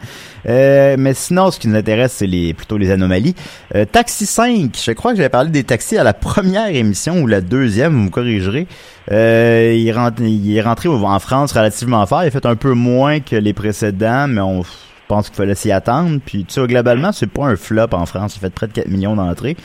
Euh, 0.47 0.95
mais 0.97 1.15
sinon, 1.15 1.49
ce 1.49 1.59
qui 1.59 1.67
nous 1.67 1.75
intéresse, 1.75 2.13
c'est 2.13 2.27
les, 2.27 2.53
plutôt 2.53 2.77
les 2.77 2.91
anomalies. 2.91 3.33
Euh, 3.75 3.85
Taxi 3.85 4.27
5. 4.27 4.77
Je 4.79 4.91
crois 4.91 5.11
que 5.11 5.17
j'avais 5.17 5.29
parlé 5.29 5.49
des 5.49 5.63
taxis 5.63 5.97
à 5.97 6.03
la 6.03 6.13
première 6.13 6.67
émission 6.67 7.19
ou 7.19 7.25
la 7.25 7.41
deuxième, 7.41 7.93
vous 7.93 8.03
me 8.03 8.09
corrigerez. 8.09 8.67
Euh, 9.11 9.73
il, 9.73 9.91
rentre- 9.91 10.21
il 10.21 10.55
est 10.57 10.61
rentré 10.61 10.89
en 10.89 11.19
France 11.19 11.53
relativement 11.53 12.05
fort. 12.05 12.23
Il 12.23 12.27
a 12.27 12.31
fait 12.31 12.45
un 12.45 12.55
peu 12.55 12.73
moins 12.73 13.19
que 13.19 13.35
les 13.35 13.53
précédents, 13.53 14.27
mais 14.27 14.41
on 14.41 14.63
pense 15.07 15.27
qu'il 15.29 15.37
fallait 15.37 15.55
s'y 15.55 15.71
attendre. 15.71 16.19
Puis, 16.25 16.43
tu 16.45 16.53
sais, 16.55 16.67
globalement, 16.67 17.11
c'est 17.11 17.31
pas 17.31 17.45
un 17.45 17.55
flop 17.55 17.87
en 17.93 18.05
France. 18.05 18.35
Il 18.35 18.39
fait 18.39 18.49
près 18.53 18.67
de 18.67 18.73
4 18.73 18.87
millions 18.89 19.15
d'entrées. 19.15 19.55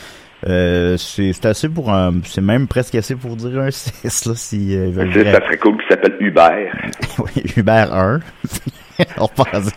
Euh, 0.47 0.97
c'est 0.97 1.31
c'est 1.31 1.45
assez 1.45 1.69
pour 1.69 1.89
un... 1.93 2.15
C'est 2.25 2.41
même 2.41 2.67
presque 2.67 2.95
assez 2.95 3.15
pour 3.15 3.35
dire 3.37 3.59
un 3.59 3.71
6, 3.71 4.25
là, 4.25 4.33
si 4.35 4.75
euh, 4.75 4.91
Ça 4.93 5.39
serait 5.45 5.57
cool 5.57 5.77
qu'il 5.77 5.87
s'appelle 5.89 6.15
Hubert. 6.19 6.73
oui, 7.19 7.43
Hubert 7.57 7.93
1. 7.93 8.19
On 9.17 9.27
pense. 9.27 9.69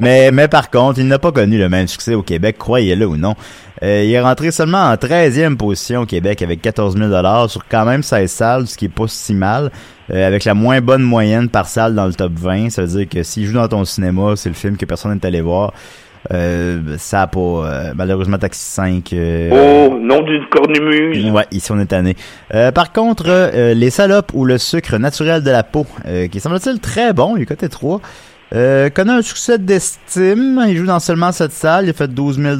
mais, 0.00 0.30
mais 0.30 0.48
par 0.48 0.70
contre, 0.70 0.98
il 0.98 1.06
n'a 1.06 1.18
pas 1.18 1.32
connu 1.32 1.58
le 1.58 1.68
même 1.68 1.86
succès 1.86 2.14
au 2.14 2.22
Québec, 2.22 2.56
croyez-le 2.58 3.06
ou 3.06 3.16
non. 3.16 3.34
Euh, 3.82 4.02
il 4.04 4.12
est 4.12 4.20
rentré 4.20 4.50
seulement 4.50 4.82
en 4.90 4.94
13e 4.94 5.56
position 5.56 6.02
au 6.02 6.06
Québec 6.06 6.42
avec 6.42 6.62
14 6.62 6.96
000 6.96 7.48
sur 7.48 7.66
quand 7.68 7.84
même 7.84 8.02
16 8.02 8.30
salles, 8.30 8.66
ce 8.66 8.76
qui 8.76 8.86
est 8.86 8.88
pas 8.88 9.08
si 9.08 9.34
mal. 9.34 9.70
Euh, 10.12 10.26
avec 10.26 10.44
la 10.44 10.54
moins 10.54 10.80
bonne 10.80 11.02
moyenne 11.02 11.48
par 11.48 11.66
salle 11.66 11.94
dans 11.94 12.06
le 12.06 12.12
top 12.12 12.32
20, 12.34 12.70
ça 12.70 12.82
veut 12.82 12.88
dire 12.88 13.08
que 13.08 13.22
s'il 13.22 13.46
joue 13.46 13.54
dans 13.54 13.68
ton 13.68 13.84
cinéma, 13.84 14.34
c'est 14.36 14.50
le 14.50 14.54
film 14.54 14.76
que 14.76 14.84
personne 14.84 15.12
n'est 15.12 15.26
allé 15.26 15.40
voir. 15.40 15.72
Euh, 16.32 16.96
ça 16.98 17.22
a 17.22 17.26
pas... 17.26 17.38
euh, 17.40 17.92
malheureusement, 17.94 18.38
Taxi 18.38 18.64
5... 18.64 19.12
euh, 19.12 19.50
Oh, 19.90 19.98
nom 19.98 20.22
d'une 20.22 20.46
cornemuse. 20.46 21.30
Ouais, 21.30 21.44
ici 21.50 21.70
on 21.72 21.78
est 21.80 21.86
tanné. 21.86 22.16
Euh, 22.54 22.72
par 22.72 22.92
contre, 22.92 23.24
euh, 23.28 23.74
les 23.74 23.90
salopes 23.90 24.30
ou 24.34 24.44
le 24.44 24.58
sucre 24.58 24.96
naturel 24.98 25.42
de 25.42 25.50
la 25.50 25.62
peau, 25.62 25.86
euh, 26.06 26.28
qui 26.28 26.40
semble-t-il 26.40 26.80
très 26.80 27.12
bon, 27.12 27.36
il 27.36 27.42
est 27.42 27.46
coté 27.46 27.68
3, 27.68 28.00
euh, 28.52 28.90
connaît 28.90 29.12
un 29.12 29.22
succès 29.22 29.58
d'estime. 29.58 30.62
Il 30.68 30.76
joue 30.76 30.86
dans 30.86 31.00
seulement 31.00 31.32
cette 31.32 31.52
salle, 31.52 31.86
il 31.86 31.90
a 31.90 31.92
fait 31.92 32.08
12 32.08 32.38
000 32.38 32.54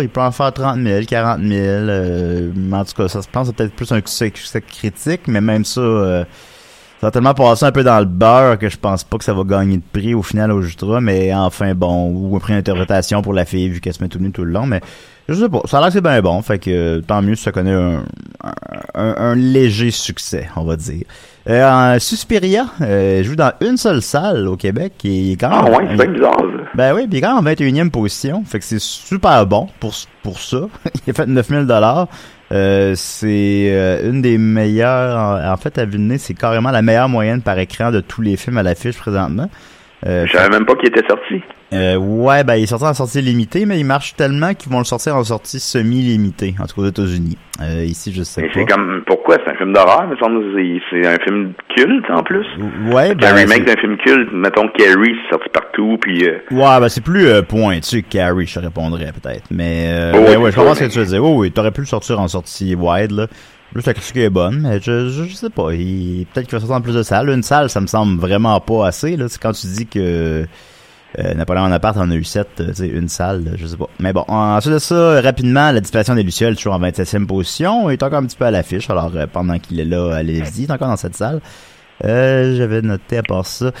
Il 0.00 0.08
peut 0.08 0.20
en 0.20 0.30
faire 0.30 0.52
30 0.52 0.80
000, 0.80 1.04
40 1.06 1.40
000. 1.40 1.50
Euh, 1.52 2.50
en 2.72 2.84
tout 2.84 2.94
cas, 2.94 3.08
ça 3.08 3.22
se 3.22 3.28
pense 3.28 3.50
peut-être 3.52 3.72
plus 3.72 3.90
un 3.92 3.96
succès, 3.96 4.30
critique, 4.60 5.22
mais 5.26 5.40
même 5.40 5.64
ça, 5.64 5.80
euh, 5.80 6.24
ça 7.00 7.08
va 7.08 7.10
tellement 7.10 7.34
passer 7.34 7.64
un 7.64 7.72
peu 7.72 7.82
dans 7.82 7.98
le 7.98 8.04
beurre 8.04 8.58
que 8.58 8.68
je 8.68 8.76
pense 8.76 9.02
pas 9.02 9.18
que 9.18 9.24
ça 9.24 9.32
va 9.32 9.42
gagner 9.42 9.78
de 9.78 9.82
prix 9.92 10.14
au 10.14 10.22
final 10.22 10.52
au 10.52 10.62
Jutra, 10.62 11.00
mais 11.00 11.34
enfin 11.34 11.74
bon, 11.74 12.10
ou 12.10 12.36
un 12.36 12.38
prix 12.38 12.52
d'interprétation 12.52 13.22
pour 13.22 13.32
la 13.32 13.44
fille 13.44 13.70
vu 13.70 13.80
qu'elle 13.80 13.94
se 13.94 14.02
met 14.02 14.08
tout 14.08 14.20
nu 14.20 14.30
tout 14.30 14.44
le 14.44 14.52
long, 14.52 14.66
mais 14.66 14.80
je 15.28 15.34
sais 15.34 15.48
pas, 15.48 15.62
ça 15.64 15.78
a 15.78 15.80
l'air 15.80 15.88
que 15.88 15.94
c'est 15.94 16.00
bien 16.00 16.20
bon, 16.20 16.40
fait 16.42 16.60
que 16.60 16.70
euh, 16.70 17.00
tant 17.00 17.22
mieux 17.22 17.34
si 17.34 17.42
ça 17.42 17.50
connaît 17.50 17.72
un, 17.72 18.04
un, 18.94 19.14
un 19.16 19.34
léger 19.34 19.90
succès, 19.90 20.48
on 20.54 20.62
va 20.62 20.76
dire. 20.76 21.04
Euh, 21.48 21.68
en 21.68 21.98
Suspiria, 21.98 22.66
euh, 22.82 23.22
joue 23.24 23.34
dans 23.34 23.52
une 23.60 23.76
seule 23.76 24.00
salle 24.00 24.46
au 24.46 24.56
Québec 24.56 24.92
et 25.04 25.08
il 25.08 25.32
est 25.32 25.36
quand 25.36 25.50
Ah 25.50 25.62
même... 25.64 25.74
ouais, 25.74 25.86
c'est 25.90 25.96
bien 26.06 26.12
bizarre. 26.12 26.36
ça. 26.36 26.70
Ben 26.74 26.94
oui, 26.94 27.02
puis 27.08 27.10
il 27.12 27.18
est 27.18 27.20
quand 27.20 27.34
même 27.42 27.46
en 27.46 27.50
21e 27.50 27.90
position, 27.90 28.44
fait 28.46 28.60
que 28.60 28.64
c'est 28.64 28.80
super 28.80 29.44
bon 29.46 29.68
pour 29.80 29.92
pour 30.22 30.38
ça. 30.38 30.68
il 31.06 31.10
a 31.10 31.12
fait 31.14 31.26
9000 31.26 31.66
dollars. 31.66 32.06
Euh, 32.52 32.92
c'est 32.94 33.68
euh, 33.70 34.10
une 34.10 34.22
des 34.22 34.38
meilleures 34.38 35.18
en, 35.18 35.52
en 35.52 35.56
fait 35.56 35.78
à 35.78 35.86
nez, 35.86 36.18
c'est 36.18 36.34
carrément 36.34 36.70
la 36.70 36.82
meilleure 36.82 37.08
moyenne 37.08 37.42
par 37.42 37.58
écran 37.58 37.90
de 37.90 38.00
tous 38.00 38.20
les 38.22 38.36
films 38.36 38.58
à 38.58 38.62
l'affiche 38.62 38.96
présentement. 38.98 39.48
Euh, 40.06 40.26
Je 40.26 40.32
savais 40.36 40.50
même 40.50 40.66
pas 40.66 40.74
qu'il 40.76 40.88
était 40.90 41.06
sorti. 41.08 41.42
Euh, 41.72 41.96
ouais, 41.96 42.44
ben 42.44 42.56
il 42.56 42.64
est 42.64 42.66
sorti 42.66 42.84
en 42.84 42.94
sortie 42.94 43.20
limitée, 43.22 43.64
mais 43.66 43.78
il 43.80 43.84
marche 43.84 44.14
tellement 44.14 44.52
qu'ils 44.54 44.70
vont 44.70 44.78
le 44.78 44.84
sortir 44.84 45.16
en 45.16 45.24
sortie 45.24 45.58
semi-limitée, 45.60 46.54
en 46.60 46.66
tout 46.66 46.74
cas 46.76 46.82
aux 46.82 46.90
États-Unis. 46.90 47.38
Euh, 47.62 47.84
ici, 47.84 48.12
je 48.12 48.22
sais 48.22 48.42
Mais 48.42 48.48
pas. 48.48 48.54
c'est 48.56 48.66
comme, 48.66 49.02
pourquoi? 49.06 49.36
C'est 49.44 49.52
un 49.52 49.56
film 49.56 49.72
d'horreur, 49.72 50.06
me 50.08 50.16
semble. 50.16 50.42
C'est- 50.56 50.80
C'est 50.90 51.06
un 51.06 51.18
film 51.24 51.52
culte, 51.76 52.04
en 52.10 52.22
plus. 52.22 52.44
Ouais, 52.92 53.14
ben, 53.14 53.28
un 53.32 53.34
remake 53.34 53.64
d'un 53.64 53.76
film 53.80 53.96
culte. 53.98 54.30
Mettons 54.32 54.68
Carrie, 54.76 55.14
c'est 55.24 55.30
sorti 55.30 55.48
partout, 55.52 55.96
puis... 56.00 56.24
euh, 56.24 56.38
Ouais, 56.50 56.80
ben 56.80 56.88
c'est 56.88 57.00
plus 57.02 57.26
euh, 57.26 57.42
pointu 57.42 58.02
que 58.02 58.08
Carrie, 58.08 58.46
je 58.46 58.54
te 58.54 58.58
répondrais 58.60 59.12
peut-être. 59.12 59.44
Mais 59.50 59.86
euh, 59.88 60.12
Oh, 60.14 60.20
ben 60.26 60.36
ouais, 60.38 60.50
je 60.50 60.56
comprends 60.56 60.74
ce 60.74 60.84
que 60.84 60.92
tu 60.92 60.98
veux 60.98 61.06
dire. 61.06 61.24
Oh, 61.24 61.38
oui, 61.38 61.50
t'aurais 61.52 61.70
pu 61.70 61.80
le 61.80 61.86
sortir 61.86 62.20
en 62.20 62.28
sortie 62.28 62.74
wide, 62.74 63.12
là. 63.12 63.26
Juste 63.74 63.86
la 63.86 63.94
critique 63.94 64.16
est 64.18 64.28
bonne, 64.28 64.60
mais 64.60 64.80
je, 64.82 65.08
je, 65.08 65.24
je 65.24 65.34
sais 65.34 65.48
pas. 65.48 65.68
Peut-être 65.68 66.46
qu'il 66.46 66.52
va 66.52 66.60
sortir 66.60 66.76
en 66.76 66.82
plus 66.82 66.94
de 66.94 67.02
salles. 67.02 67.30
Une 67.30 67.42
salle, 67.42 67.70
ça 67.70 67.80
me 67.80 67.86
semble 67.86 68.20
vraiment 68.20 68.60
pas 68.60 68.86
assez, 68.86 69.16
là. 69.16 69.24
C'est 69.28 69.40
quand 69.40 69.52
tu 69.52 69.66
dis 69.66 69.86
que 69.86 70.44
euh, 71.18 71.34
Napoléon 71.34 71.64
Bonaparte 71.64 71.98
en 71.98 72.10
a 72.10 72.14
eu 72.14 72.24
sept, 72.24 72.48
euh, 72.60 72.72
sais, 72.72 72.86
une 72.86 73.08
salle, 73.08 73.54
je 73.56 73.66
sais 73.66 73.76
pas. 73.76 73.88
Mais 73.98 74.12
bon, 74.12 74.24
ensuite 74.28 74.72
de 74.72 74.78
ça, 74.78 75.20
rapidement, 75.20 75.70
la 75.70 75.80
disparition 75.80 76.14
des 76.14 76.22
Lucioles, 76.22 76.56
toujours 76.56 76.74
en 76.74 76.80
27e 76.80 77.26
position. 77.26 77.90
Est 77.90 78.02
encore 78.02 78.20
un 78.20 78.26
petit 78.26 78.36
peu 78.36 78.46
à 78.46 78.50
l'affiche, 78.50 78.88
alors 78.88 79.12
euh, 79.14 79.26
pendant 79.30 79.58
qu'il 79.58 79.78
est 79.78 79.84
là, 79.84 80.14
allez-y, 80.14 80.62
il 80.62 80.64
est 80.64 80.70
encore 80.70 80.88
dans 80.88 80.96
cette 80.96 81.16
salle. 81.16 81.40
Euh, 82.04 82.56
j'avais 82.56 82.82
noté 82.82 83.18
à 83.18 83.22
part 83.22 83.46
ça. 83.46 83.72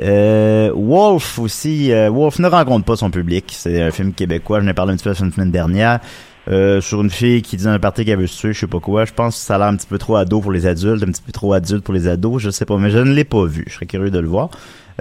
Euh, 0.00 0.72
Wolf 0.74 1.38
aussi. 1.38 1.92
Wolf 1.92 2.38
ne 2.38 2.48
rencontre 2.48 2.84
pas 2.84 2.96
son 2.96 3.10
public. 3.10 3.52
C'est 3.54 3.82
un 3.82 3.90
film 3.90 4.14
québécois. 4.14 4.60
Je 4.60 4.64
n'ai 4.64 4.72
parlé 4.72 4.92
un 4.92 4.96
petit 4.96 5.04
peu 5.04 5.10
la 5.10 5.16
semaine 5.16 5.50
dernière. 5.50 6.00
Euh, 6.48 6.80
sur 6.80 7.00
une 7.02 7.10
fille 7.10 7.40
qui 7.40 7.56
dans 7.56 7.68
un 7.68 7.78
party 7.78 8.04
qu'elle 8.04 8.18
veut 8.18 8.26
se 8.26 8.36
tuer, 8.36 8.52
je 8.52 8.60
sais 8.60 8.66
pas 8.66 8.80
quoi. 8.80 9.04
Je 9.04 9.12
pense 9.12 9.36
que 9.36 9.40
ça 9.40 9.54
a 9.54 9.58
l'air 9.58 9.68
un 9.68 9.76
petit 9.76 9.86
peu 9.86 9.98
trop 9.98 10.16
ado 10.16 10.40
pour 10.40 10.50
les 10.50 10.66
adultes, 10.66 11.02
un 11.04 11.12
petit 11.12 11.22
peu 11.22 11.30
trop 11.30 11.52
adulte 11.52 11.84
pour 11.84 11.94
les 11.94 12.08
ados, 12.08 12.42
je 12.42 12.50
sais 12.50 12.64
pas, 12.64 12.76
mais 12.78 12.90
je 12.90 12.98
ne 12.98 13.12
l'ai 13.12 13.24
pas 13.24 13.44
vu. 13.44 13.64
Je 13.68 13.74
serais 13.74 13.86
curieux 13.86 14.10
de 14.10 14.18
le 14.18 14.26
voir. 14.26 14.50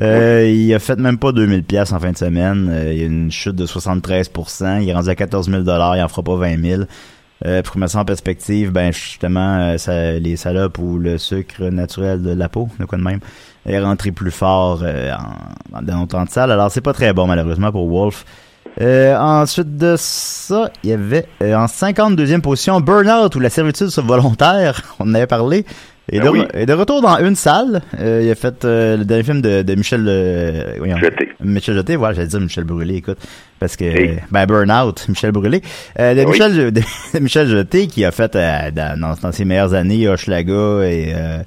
Euh, 0.01 0.48
il 0.48 0.74
a 0.74 0.79
fait 0.79 1.00
même 1.00 1.17
pas 1.17 1.31
2000 1.31 1.63
pièces 1.63 1.91
en 1.91 2.00
fin 2.00 2.12
de 2.12 2.17
semaine. 2.17 2.69
Euh, 2.71 2.93
il 2.93 3.00
y 3.00 3.03
a 3.03 3.07
une 3.07 3.31
chute 3.31 3.55
de 3.55 3.65
73%. 3.65 4.81
Il 4.81 4.89
est 4.89 4.93
rendu 4.93 5.10
à 5.10 5.15
14 5.15 5.50
000 5.50 5.63
dollars. 5.63 5.98
Il 5.98 6.01
en 6.01 6.07
fera 6.07 6.24
pas 6.24 6.36
20 6.36 6.63
000. 6.63 6.83
Euh, 7.45 7.63
pour 7.63 7.77
mettre 7.77 7.93
ça 7.93 8.00
en 8.00 8.05
perspective, 8.05 8.71
ben 8.71 8.93
justement, 8.93 9.57
euh, 9.57 9.77
ça, 9.77 10.12
les 10.13 10.36
salopes 10.36 10.77
ou 10.77 11.00
le 11.00 11.17
sucre 11.17 11.63
naturel 11.63 12.21
de 12.21 12.31
la 12.31 12.50
peau, 12.50 12.69
de 12.79 12.86
quoi 12.86 13.00
de 13.00 13.03
même, 13.03 13.19
est 13.65 13.79
rentré 13.79 14.12
plus 14.12 14.31
fort 14.31 14.81
euh, 14.83 15.12
en, 15.74 15.81
dans 15.81 16.05
temps 16.05 16.24
de 16.24 16.29
salle. 16.29 16.51
Alors 16.51 16.69
c'est 16.69 16.81
pas 16.81 16.93
très 16.93 17.13
bon 17.13 17.25
malheureusement 17.25 17.71
pour 17.71 17.89
Wolf. 17.89 18.25
Euh, 18.79 19.17
ensuite 19.17 19.75
de 19.75 19.95
ça, 19.98 20.71
il 20.83 20.91
y 20.91 20.93
avait 20.93 21.25
en 21.41 21.65
52e 21.65 22.41
position 22.41 22.79
Burnout 22.79 23.36
ou 23.36 23.39
la 23.39 23.50
servitude 23.50 23.89
volontaire, 23.98 24.81
on 25.00 25.10
en 25.10 25.13
avait 25.15 25.27
parlé. 25.27 25.65
Et 26.12 26.20
de, 26.20 26.27
oui. 26.29 26.43
et 26.53 26.65
de 26.65 26.74
retour 26.74 27.01
dans 27.01 27.17
une 27.20 27.36
salle, 27.36 27.81
euh, 28.00 28.22
il 28.24 28.29
a 28.31 28.36
fait 28.36 28.65
euh, 28.65 28.98
le 28.98 29.05
dernier 29.05 29.24
film 29.24 29.41
de, 29.41 29.62
de 29.62 29.75
Michel 29.75 30.05
euh, 30.08 30.75
Jeté. 31.00 31.29
Michel 31.41 31.75
Jeté, 31.75 31.96
voilà, 31.96 32.15
j'allais 32.15 32.27
dire 32.27 32.41
Michel 32.41 32.63
Brûlé, 32.65 32.96
écoute, 32.96 33.17
parce 33.60 33.75
que 33.77 33.86
Oui. 33.86 34.17
ben 34.31 34.46
Burnout, 34.46 35.05
Michel 35.08 35.31
Brûlé, 35.31 35.62
euh, 36.00 36.13
de 36.15 36.22
Oui. 36.22 36.31
Michel 36.31 36.55
de, 36.55 36.70
de 36.72 37.20
Michel 37.20 37.48
Jeté 37.48 37.88
qui 37.88 38.03
a 38.03 38.12
fait 38.12 38.36
euh, 38.36 38.72
dans, 38.72 39.00
dans- 39.22 39.31
ses 39.31 39.46
meilleures 39.46 39.74
années 39.74 40.08
Hochelaga 40.10 40.84
et 40.84 41.13
euh, 41.15 41.38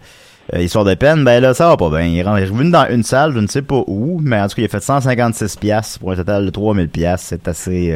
Histoire 0.59 0.85
de 0.85 0.95
peine, 0.95 1.25
ben 1.25 1.41
là 1.41 1.53
ça 1.55 1.69
va 1.69 1.77
pas 1.79 1.89
bien. 1.89 2.03
Il 2.03 2.19
est 2.19 2.23
ren- 2.23 2.37
il 2.37 2.43
est 2.45 2.47
revenu 2.47 2.71
dans 2.71 2.87
une 2.91 3.03
salle, 3.03 3.33
je 3.35 3.39
ne 3.41 3.47
sais 3.47 3.63
pas 3.63 3.83
où, 3.87 4.21
mais 4.23 4.39
en 4.41 4.47
tout 4.47 4.57
cas 4.57 4.63
il 4.63 4.67
a 4.67 4.69
fait 4.69 4.83
156 4.83 5.57
pièces 5.57 5.97
pour 5.99 6.13
un 6.13 6.17
total 6.17 6.45
de 6.45 6.51
3000 6.51 6.89
pièces, 6.91 7.23
c'est 7.29 7.49
assez 7.49 7.91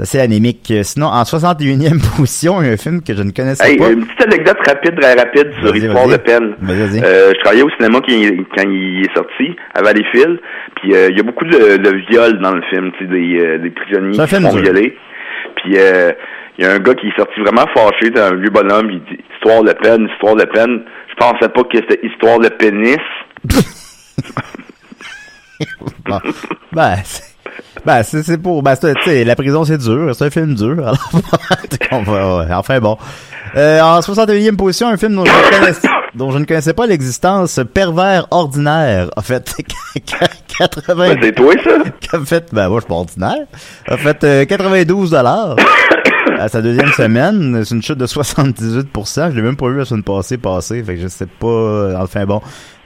euh, 0.00 0.04
c'est 0.04 0.20
anémique. 0.20 0.72
Sinon, 0.82 1.06
en 1.06 1.22
61e 1.22 2.00
position, 2.16 2.58
un 2.58 2.76
film 2.76 3.02
que 3.02 3.14
je 3.14 3.22
ne 3.22 3.30
connaissais 3.30 3.72
Hey, 3.72 3.76
pas. 3.76 3.90
une 3.90 4.04
petite 4.06 4.22
anecdote 4.26 4.58
rapide, 4.66 5.00
très 5.00 5.14
rapide 5.14 5.52
sur 5.62 5.74
Histoire 5.76 6.08
de 6.08 6.16
peine. 6.16 6.54
Euh, 6.68 7.32
je 7.34 7.40
travaillais 7.40 7.62
au 7.62 7.70
cinéma 7.70 7.98
quand 8.00 8.12
il, 8.12 8.44
quand 8.56 8.62
il 8.68 9.04
est 9.06 9.14
sorti, 9.14 9.56
à 9.74 9.82
Valleyfield, 9.82 10.40
puis 10.76 10.94
euh, 10.94 11.08
il 11.10 11.16
y 11.16 11.20
a 11.20 11.22
beaucoup 11.22 11.44
de, 11.44 11.76
de 11.76 11.90
viols 12.10 12.38
dans 12.40 12.52
le 12.54 12.62
film, 12.70 12.90
tu 12.98 13.04
sais, 13.04 13.10
des, 13.10 13.38
euh, 13.40 13.58
des 13.58 13.70
prisonniers 13.70 14.12
qui 14.12 14.42
sont 14.42 14.56
violés. 14.62 14.96
Puis 15.56 15.74
euh, 15.76 16.12
il 16.58 16.64
y 16.64 16.68
a 16.68 16.72
un 16.72 16.78
gars 16.78 16.94
qui 16.94 17.08
est 17.08 17.16
sorti 17.16 17.40
vraiment 17.40 17.66
fâché, 17.74 18.12
un 18.16 18.34
vieux 18.36 18.50
bonhomme, 18.50 18.90
il 18.90 19.00
dit 19.04 19.22
«Histoire 19.34 19.62
de 19.64 19.72
peine, 19.72 20.08
histoire 20.12 20.36
de 20.36 20.44
peine». 20.44 20.82
Je 21.10 21.14
pensais 21.16 21.48
pas 21.48 21.62
que 21.64 21.76
c'était 21.78 22.00
histoire 22.06 22.38
de 22.40 22.48
pénis. 22.48 22.96
Bon. 26.06 26.18
Ben, 26.72 26.96
c'est- 27.04 27.33
ben, 27.84 28.02
c'est 28.02 28.22
c'est 28.22 28.38
pour. 28.38 28.62
Ben, 28.62 28.74
c'est- 28.80 28.94
tu 28.94 29.02
sais, 29.04 29.24
la 29.24 29.36
prison, 29.36 29.64
c'est 29.64 29.78
dur. 29.78 30.14
C'est 30.14 30.24
un 30.26 30.30
film 30.30 30.54
dur. 30.54 30.76
Alors, 31.90 32.08
ouais, 32.38 32.46
enfin 32.54 32.80
bon. 32.80 32.96
Euh, 33.56 33.80
en 33.80 34.00
61e 34.00 34.56
position, 34.56 34.88
un 34.88 34.96
film 34.96 35.14
dont 35.14 35.24
je 35.24 36.38
ne 36.38 36.44
connaissais, 36.44 36.72
pas 36.72 36.86
l'existence, 36.86 37.60
Pervers 37.72 38.26
ordinaire. 38.32 39.10
En 39.16 39.22
fait, 39.22 39.54
80. 40.58 40.94
Ben, 40.96 41.18
c'est 41.22 41.32
toi, 41.32 41.52
ça? 41.62 42.16
a 42.18 42.24
fait, 42.24 42.48
ben 42.52 42.68
moi 42.68 42.78
je 42.78 42.82
suis 42.82 42.88
pas 42.88 42.94
ordinaire, 42.94 43.46
a 43.88 43.96
fait 43.96 44.24
euh, 44.24 44.44
92 44.44 45.10
dollars 45.10 45.56
à 46.38 46.48
sa 46.48 46.62
deuxième 46.62 46.88
semaine. 46.92 47.62
C'est 47.64 47.74
une 47.74 47.82
chute 47.82 47.98
de 47.98 48.06
78%. 48.06 49.30
Je 49.30 49.36
l'ai 49.36 49.42
même 49.42 49.56
pas 49.56 49.68
vu 49.68 49.78
la 49.78 49.84
semaine 49.84 50.02
passée, 50.02 50.36
passée. 50.38 50.82
Fait 50.82 50.96
que 50.96 51.00
je 51.02 51.08
sais 51.08 51.26
pas. 51.26 51.46
euh, 51.46 51.96
Enfin 51.98 52.24
bon. 52.26 52.40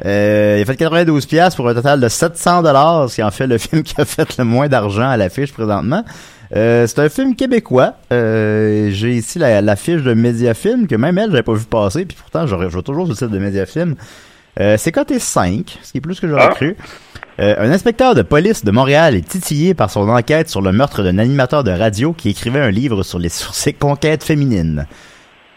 Euh, 0.05 0.57
il 0.59 0.63
a 0.63 0.65
fait 0.65 0.77
92 0.77 1.27
pièces 1.27 1.55
pour 1.55 1.69
un 1.69 1.75
total 1.75 2.01
de 2.01 2.09
700 2.09 2.63
dollars, 2.63 3.09
ce 3.11 3.17
qui 3.17 3.23
en 3.23 3.31
fait 3.31 3.47
le 3.47 3.59
film 3.59 3.83
qui 3.83 3.95
a 4.01 4.05
fait 4.05 4.37
le 4.39 4.45
moins 4.45 4.69
d'argent 4.69 5.09
à 5.09 5.17
l'affiche 5.17 5.53
présentement. 5.53 6.05
Euh, 6.57 6.87
c'est 6.87 6.99
un 7.01 7.09
film 7.09 7.35
québécois. 7.37 7.95
Euh, 8.13 8.89
j'ai 8.91 9.13
ici 9.17 9.39
la, 9.39 9.61
la 9.61 9.77
fiche 9.77 10.03
de 10.03 10.15
Mediafilm 10.15 10.87
que 10.87 10.95
même 10.95 11.19
elle, 11.19 11.31
j'avais 11.31 11.43
pas 11.43 11.53
vu 11.55 11.65
passer. 11.65 12.05
Puis 12.07 12.17
pourtant, 12.19 12.47
j'aurais- 12.47 12.69
je 12.69 12.73
vois 12.75 12.83
toujours 12.83 13.05
sur 13.07 13.13
le 13.13 13.17
site 13.19 13.31
de 13.31 13.39
Mediafilm. 13.39 13.97
Euh, 14.61 14.77
c'est 14.79 14.91
coté 14.91 15.19
5, 15.19 15.79
ce 15.83 15.93
qui 15.93 15.99
est 15.99 16.01
plus 16.01 16.19
que 16.19 16.27
j'aurais 16.27 16.49
Ah. 16.51 16.55
cru. 16.55 16.77
Euh, 17.41 17.55
un 17.59 17.71
inspecteur 17.71 18.15
de 18.17 18.23
police 18.23 18.65
de 18.65 18.71
Montréal 18.73 19.15
est 19.15 19.29
titillé 19.29 19.73
par 19.75 19.91
son 19.91 20.09
enquête 20.09 20.49
sur 20.49 20.61
le 20.61 20.73
meurtre 20.73 21.03
d'un 21.05 21.19
animateur 21.19 21.63
de 21.63 21.71
radio 21.71 22.13
qui 22.13 22.31
écrivait 22.31 22.61
un 22.61 22.71
livre 22.73 23.05
sur, 23.05 23.19
les, 23.21 23.29
sur 23.29 23.55
ses 23.55 23.73
conquêtes 23.73 24.25
féminines. 24.25 24.87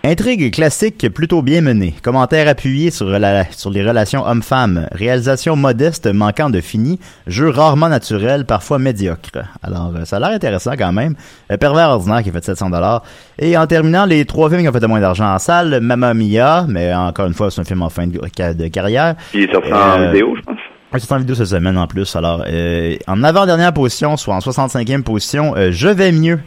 Intrigue 0.03 0.51
classique 0.51 1.09
plutôt 1.09 1.43
bien 1.43 1.61
menée. 1.61 1.93
Commentaire 2.01 2.47
appuyé 2.47 2.89
sur, 2.89 3.05
la- 3.05 3.45
sur 3.51 3.69
les 3.69 3.88
relations 3.88 4.25
hommes-femmes. 4.25 4.88
Réalisation 4.91 5.55
modeste 5.55 6.07
manquant 6.11 6.50
de 6.50 6.59
fini. 6.59 7.00
Jeu 7.27 7.50
rarement 7.50 7.88
naturel, 7.88 8.45
parfois 8.45 8.79
médiocre. 8.79 9.29
Alors, 9.61 9.93
euh, 9.95 10.05
ça 10.05 10.15
a 10.15 10.19
l'air 10.19 10.29
intéressant 10.29 10.71
quand 10.75 10.91
même. 10.91 11.13
Euh, 11.51 11.57
Pervers 11.57 11.89
ordinaire 11.89 12.23
qui 12.23 12.29
a 12.29 12.31
fait 12.31 12.43
700 12.43 12.71
dollars. 12.71 13.03
Et 13.38 13.55
en 13.55 13.67
terminant, 13.67 14.05
les 14.05 14.25
trois 14.25 14.50
films 14.50 14.61
qui 14.63 14.69
ont 14.69 14.71
fait 14.73 14.79
le 14.79 14.88
moins 14.88 15.01
d'argent 15.01 15.31
en 15.35 15.38
salle. 15.38 15.79
Mamma 15.81 16.15
Mia, 16.15 16.65
mais 16.67 16.91
encore 16.95 17.27
une 17.27 17.35
fois, 17.35 17.51
c'est 17.51 17.61
un 17.61 17.63
film 17.63 17.83
en 17.83 17.89
fin 17.89 18.07
de, 18.07 18.19
de 18.53 18.67
carrière. 18.69 19.13
Il 19.35 19.41
est 19.43 19.51
sorti 19.53 19.71
en 19.71 20.07
vidéo, 20.11 20.35
je 20.35 20.41
pense. 20.41 20.50
Ouais, 20.93 21.00
C'est 21.00 21.12
en 21.13 21.17
vidéo 21.19 21.36
cette 21.36 21.48
semaine 21.48 21.77
en 21.77 21.88
plus. 21.88 22.15
Alors, 22.15 22.43
euh, 22.48 22.95
en 23.07 23.24
avant-dernière 23.24 23.71
position, 23.74 24.17
soit 24.17 24.36
en 24.36 24.39
65e 24.39 25.03
position, 25.03 25.53
euh, 25.55 25.69
Je 25.71 25.88
vais 25.88 26.12
mieux. 26.12 26.39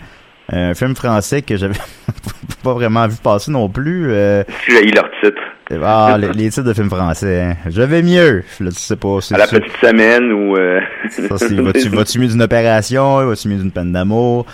Un 0.52 0.74
film 0.74 0.94
français 0.94 1.40
que 1.40 1.56
j'avais 1.56 1.78
pas 2.62 2.74
vraiment 2.74 3.08
vu 3.08 3.16
passer 3.22 3.50
non 3.50 3.68
plus. 3.70 4.08
Euh, 4.12 4.44
J'ai 4.68 4.86
eu 4.86 4.90
leur 4.90 5.06
titre. 5.22 5.40
ah, 5.82 6.18
les, 6.20 6.28
les 6.34 6.50
titres 6.50 6.64
de 6.68 6.74
films 6.74 6.90
français. 6.90 7.40
hein. 7.40 7.56
Je 7.70 7.80
vais 7.80 8.02
mieux. 8.02 8.44
Là, 8.60 8.70
tu 8.70 8.78
sais 8.78 8.96
pas. 8.96 9.18
À 9.32 9.38
la 9.38 9.46
petite 9.46 9.72
semaine 9.80 10.30
ou... 10.32 10.54
Euh... 10.56 10.80
Ça, 11.08 11.38
c'est, 11.38 11.54
vas-tu, 11.54 11.88
vas-tu 11.96 12.18
mieux 12.18 12.28
d'une 12.28 12.42
opération? 12.42 13.26
Vas-tu 13.26 13.48
mieux 13.48 13.56
d'une 13.56 13.70
peine 13.70 13.92
d'amour? 13.92 14.44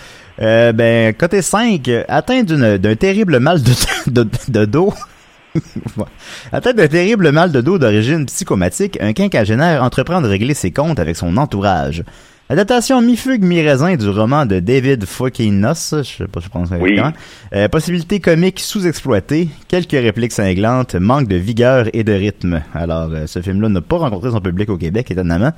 Euh, 0.41 0.71
ben, 0.71 1.13
côté 1.13 1.41
5, 1.41 1.85
euh, 1.89 2.03
atteint 2.07 2.43
d'un 2.43 2.95
terrible 2.95 3.39
mal 3.39 3.61
de, 3.61 3.71
de, 4.23 4.29
de 4.47 4.63
dos. 4.65 4.93
Ouais. 5.97 6.05
atteint 6.51 6.73
d'un 6.73 6.87
terrible 6.87 7.31
mal 7.31 7.51
de 7.51 7.61
dos 7.61 7.77
d'origine 7.77 8.25
psychomatique, 8.25 8.97
un 9.01 9.13
quinquagénaire 9.13 9.83
entreprend 9.83 10.21
de 10.21 10.27
régler 10.27 10.53
ses 10.53 10.71
comptes 10.71 10.99
avec 10.99 11.17
son 11.17 11.35
entourage. 11.37 12.03
Adaptation 12.51 13.01
mi-fugue, 13.01 13.45
mi-raisin 13.45 13.95
du 13.95 14.09
roman 14.09 14.45
de 14.45 14.59
David 14.59 15.05
Fokinos, 15.05 15.95
je 15.99 16.03
sais 16.03 16.27
pas 16.27 16.41
si 16.41 16.47
je 16.47 16.49
prononce 16.49 16.67
Oui. 16.81 16.99
Euh, 17.53 17.69
possibilité 17.69 18.19
comique 18.19 18.59
sous-exploitée, 18.59 19.47
quelques 19.69 19.91
répliques 19.93 20.33
cinglantes, 20.33 20.95
manque 20.95 21.29
de 21.29 21.37
vigueur 21.37 21.87
et 21.93 22.03
de 22.03 22.11
rythme. 22.11 22.61
Alors, 22.73 23.07
euh, 23.09 23.25
ce 23.25 23.41
film-là 23.41 23.69
n'a 23.69 23.79
pas 23.79 23.99
rencontré 23.99 24.31
son 24.31 24.41
public 24.41 24.69
au 24.69 24.75
Québec, 24.75 25.09
étonnamment, 25.09 25.53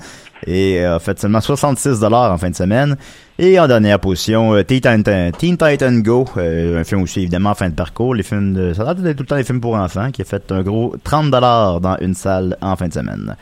et 0.45 0.81
euh, 0.81 0.97
a 0.97 0.99
fait 0.99 1.19
seulement 1.19 1.41
66 1.41 1.99
dollars 1.99 2.31
en 2.31 2.37
fin 2.37 2.51
de 2.51 2.55
semaine. 2.55 2.95
Et 3.39 3.59
en 3.59 3.67
dernière 3.67 3.99
position, 3.99 4.53
euh, 4.53 4.61
Teen, 4.61 4.79
Titan, 4.79 5.31
Teen 5.35 5.57
Titan 5.57 5.93
Go, 5.93 6.25
euh, 6.37 6.79
un 6.79 6.83
film 6.83 7.01
aussi 7.01 7.21
évidemment 7.21 7.49
en 7.49 7.55
fin 7.55 7.69
de 7.69 7.73
parcours. 7.73 8.13
Les 8.13 8.21
films 8.21 8.53
de, 8.53 8.73
ça 8.73 8.83
a 8.83 8.85
l'air 8.85 8.95
d'être 8.95 9.17
tout 9.17 9.23
le 9.23 9.27
temps 9.27 9.37
des 9.37 9.43
films 9.43 9.61
pour 9.61 9.73
enfants, 9.73 10.11
qui 10.11 10.21
a 10.21 10.25
fait 10.25 10.51
un 10.51 10.61
gros 10.61 10.95
30 11.03 11.31
dollars 11.31 11.81
dans 11.81 11.97
une 12.01 12.13
salle 12.13 12.55
en 12.61 12.75
fin 12.75 12.87
de 12.87 12.93
semaine. 12.93 13.35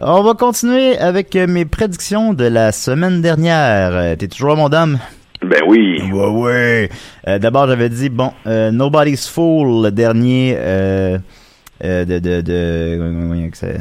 On 0.00 0.22
va 0.22 0.34
continuer 0.34 0.96
avec 0.98 1.34
euh, 1.36 1.46
mes 1.46 1.64
prédictions 1.64 2.32
de 2.34 2.44
la 2.44 2.72
semaine 2.72 3.20
dernière. 3.22 3.90
Euh, 3.92 4.16
T'es 4.16 4.28
toujours 4.28 4.56
mon 4.56 4.68
dame? 4.68 4.98
Ben 5.42 5.62
oui. 5.66 6.00
Ouais, 6.12 6.26
ouais. 6.28 6.90
Euh, 7.26 7.38
D'abord, 7.38 7.66
j'avais 7.68 7.88
dit, 7.88 8.08
bon, 8.08 8.32
euh, 8.46 8.70
Nobody's 8.70 9.28
Fool, 9.28 9.84
le 9.84 9.90
dernier 9.90 10.54
euh, 10.58 11.18
euh, 11.84 12.04
de... 12.04 12.18
de, 12.18 12.40
de, 12.40 12.96
comment 12.98 13.50
que 13.50 13.56
c'est- 13.56 13.80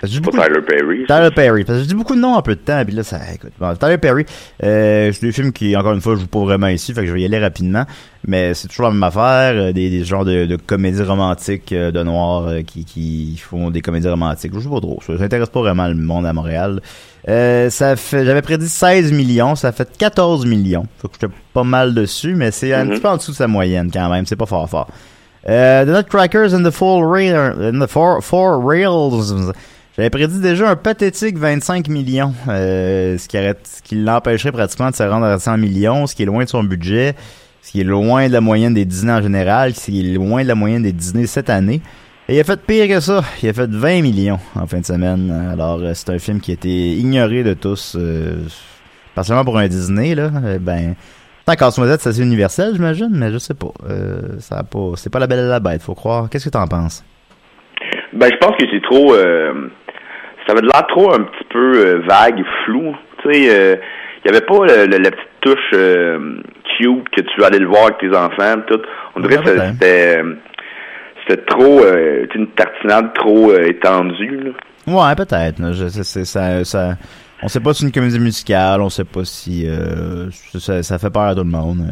Parce 0.00 0.12
que 0.12 0.18
beaucoup- 0.20 0.36
Tyler 0.36 0.60
Perry. 0.66 1.04
Tyler 1.06 1.30
Perry. 1.34 1.64
Parce 1.64 1.78
que 1.78 1.84
je 1.84 1.88
dis 1.88 1.94
beaucoup 1.94 2.14
de 2.14 2.20
noms 2.20 2.34
en 2.34 2.42
peu 2.42 2.54
de 2.54 2.60
temps, 2.60 2.82
puis 2.84 2.94
là, 2.94 3.02
ça, 3.02 3.18
écoute. 3.34 3.52
Bon, 3.58 3.74
Tyler 3.74 3.98
Perry, 3.98 4.24
euh, 4.62 5.10
c'est 5.12 5.26
des 5.26 5.32
films 5.32 5.52
qui, 5.52 5.74
encore 5.76 5.92
une 5.94 6.00
fois, 6.00 6.14
je 6.16 6.20
joue 6.20 6.26
pas 6.26 6.40
vraiment 6.40 6.66
ici, 6.68 6.92
fait 6.92 7.00
que 7.02 7.06
je 7.06 7.12
vais 7.12 7.22
y 7.22 7.24
aller 7.24 7.38
rapidement. 7.38 7.84
Mais 8.26 8.52
c'est 8.54 8.68
toujours 8.68 8.86
la 8.86 8.92
même 8.92 9.02
affaire, 9.02 9.52
euh, 9.54 9.72
des, 9.72 9.88
des 9.90 10.04
genres 10.04 10.24
de, 10.26 10.44
de 10.44 10.56
comédies 10.56 11.02
romantiques 11.02 11.72
euh, 11.72 11.90
de 11.90 12.02
noirs 12.02 12.50
qui, 12.66 12.84
qui 12.84 13.36
font 13.42 13.70
des 13.70 13.80
comédies 13.80 14.08
romantiques. 14.08 14.52
Je 14.54 14.60
sais 14.60 14.68
pas 14.68 14.80
trop. 14.80 15.00
Ça 15.06 15.14
n'intéresse 15.14 15.48
pas 15.48 15.60
vraiment 15.60 15.88
le 15.88 15.94
monde 15.94 16.26
à 16.26 16.32
Montréal. 16.32 16.80
Ça 17.26 17.96
fait, 17.96 18.24
j'avais 18.24 18.42
prédit 18.42 18.68
16 18.68 19.12
millions, 19.12 19.54
ça 19.54 19.72
fait 19.72 19.88
14 19.96 20.46
millions. 20.46 20.86
Faut 20.98 21.08
que 21.08 21.14
j'étais 21.20 21.32
pas 21.52 21.64
mal 21.64 21.94
dessus, 21.94 22.34
mais 22.34 22.50
c'est 22.50 22.72
un 22.74 22.84
Mhm. 22.84 22.90
petit 22.90 23.00
peu 23.00 23.08
en 23.08 23.16
dessous 23.16 23.32
de 23.32 23.36
sa 23.36 23.46
moyenne 23.46 23.90
quand 23.92 24.08
même. 24.10 24.24
C'est 24.26 24.36
pas 24.36 24.46
fort 24.46 24.68
fort. 24.68 24.88
The 25.46 25.86
Nutcrackers 25.86 26.52
and 26.54 26.62
the 26.64 26.70
Four, 26.70 27.10
Rail, 27.10 27.34
and 27.34 27.80
the 27.80 27.86
four, 27.88 28.22
four 28.22 28.62
Rails. 28.62 29.52
J'avais 30.00 30.08
prédit 30.08 30.40
déjà 30.40 30.70
un 30.70 30.76
pathétique 30.76 31.36
25 31.36 31.88
millions, 31.88 32.32
euh, 32.48 33.18
ce 33.18 33.28
qui, 33.28 33.94
l'empêcherait 33.96 34.50
pratiquement 34.50 34.88
de 34.88 34.94
se 34.94 35.02
rendre 35.02 35.26
à 35.26 35.38
100 35.38 35.58
millions, 35.58 36.06
ce 36.06 36.14
qui 36.14 36.22
est 36.22 36.24
loin 36.24 36.44
de 36.44 36.48
son 36.48 36.64
budget, 36.64 37.14
ce 37.60 37.70
qui 37.70 37.82
est 37.82 37.84
loin 37.84 38.26
de 38.26 38.32
la 38.32 38.40
moyenne 38.40 38.72
des 38.72 38.86
Disney 38.86 39.12
en 39.12 39.20
général, 39.20 39.74
ce 39.74 39.90
qui 39.90 40.00
est 40.00 40.14
loin 40.14 40.42
de 40.42 40.48
la 40.48 40.54
moyenne 40.54 40.84
des 40.84 40.92
Disney 40.92 41.26
cette 41.26 41.50
année. 41.50 41.82
Et 42.30 42.36
il 42.36 42.40
a 42.40 42.44
fait 42.44 42.58
pire 42.58 42.88
que 42.88 42.98
ça. 42.98 43.20
Il 43.42 43.50
a 43.50 43.52
fait 43.52 43.68
20 43.68 44.00
millions 44.00 44.38
en 44.56 44.66
fin 44.66 44.80
de 44.80 44.86
semaine. 44.86 45.30
Alors, 45.52 45.80
euh, 45.80 45.90
c'est 45.92 46.08
un 46.08 46.18
film 46.18 46.40
qui 46.40 46.52
a 46.52 46.54
été 46.54 46.70
ignoré 46.70 47.42
de 47.42 47.52
tous, 47.52 47.94
euh, 48.00 48.36
pas 49.14 49.22
seulement 49.22 49.44
pour 49.44 49.58
un 49.58 49.68
Disney, 49.68 50.14
là. 50.14 50.30
Euh, 50.42 50.58
ben, 50.58 50.94
tant 51.44 51.52
Casse-Noisette, 51.56 52.00
c'est 52.00 52.08
assez 52.08 52.22
universel, 52.22 52.72
j'imagine, 52.72 53.10
mais 53.12 53.30
je 53.30 53.36
sais 53.36 53.52
pas. 53.52 53.74
Ça 54.38 54.62
pas, 54.62 54.92
c'est 54.96 55.12
pas 55.12 55.18
la 55.18 55.26
belle 55.26 55.44
et 55.44 55.48
la 55.48 55.60
bête, 55.60 55.82
faut 55.82 55.94
croire. 55.94 56.30
Qu'est-ce 56.30 56.46
que 56.46 56.54
t'en 56.54 56.66
penses? 56.66 57.04
Ben, 58.14 58.30
je 58.32 58.36
pense 58.38 58.56
que 58.56 58.64
c'est 58.72 58.82
trop. 58.82 59.14
Ça 60.50 60.58
avait 60.58 60.62
de 60.66 60.66
l'air 60.72 60.86
trop 60.88 61.12
un 61.12 61.22
petit 61.22 61.44
peu 61.50 61.72
euh, 61.76 62.02
vague, 62.08 62.42
flou. 62.64 62.94
Tu 63.22 63.32
sais, 63.32 63.48
euh, 63.50 63.76
il 64.24 64.30
y 64.32 64.34
avait 64.36 64.44
pas 64.44 64.66
le- 64.66 64.86
le- 64.86 64.98
la 64.98 65.10
petite 65.10 65.28
touche 65.40 65.70
euh, 65.74 66.18
cute 66.78 67.08
que 67.10 67.20
tu 67.22 67.44
aller 67.44 67.58
le 67.58 67.66
voir 67.66 67.84
avec 67.84 67.98
tes 67.98 68.14
enfants. 68.14 68.60
Tout. 68.66 68.80
On 69.16 69.20
dirait 69.20 69.36
que 69.42 69.50
c'était 69.72 70.18
euh, 70.22 70.34
c'était 71.26 71.42
trop 71.44 71.80
euh, 71.84 72.26
une 72.34 72.48
tartinade 72.48 73.12
trop 73.14 73.50
euh, 73.52 73.66
étendue. 73.68 74.52
Là. 74.86 75.08
Ouais, 75.08 75.14
peut-être. 75.14 75.72
Je- 75.72 75.88
c'est- 75.88 76.24
ça, 76.24 76.64
ça, 76.64 76.96
on 77.42 77.48
sait 77.48 77.60
pas 77.60 77.72
si 77.72 77.80
c'est 77.80 77.86
une 77.86 77.92
comédie 77.92 78.18
musicale, 78.18 78.80
on 78.82 78.88
sait 78.90 79.04
pas 79.04 79.24
si 79.24 79.66
euh, 79.66 80.28
ça, 80.58 80.82
ça 80.82 80.98
fait 80.98 81.10
peur 81.10 81.22
à 81.22 81.34
tout 81.34 81.40
le 81.44 81.46
monde. 81.50 81.84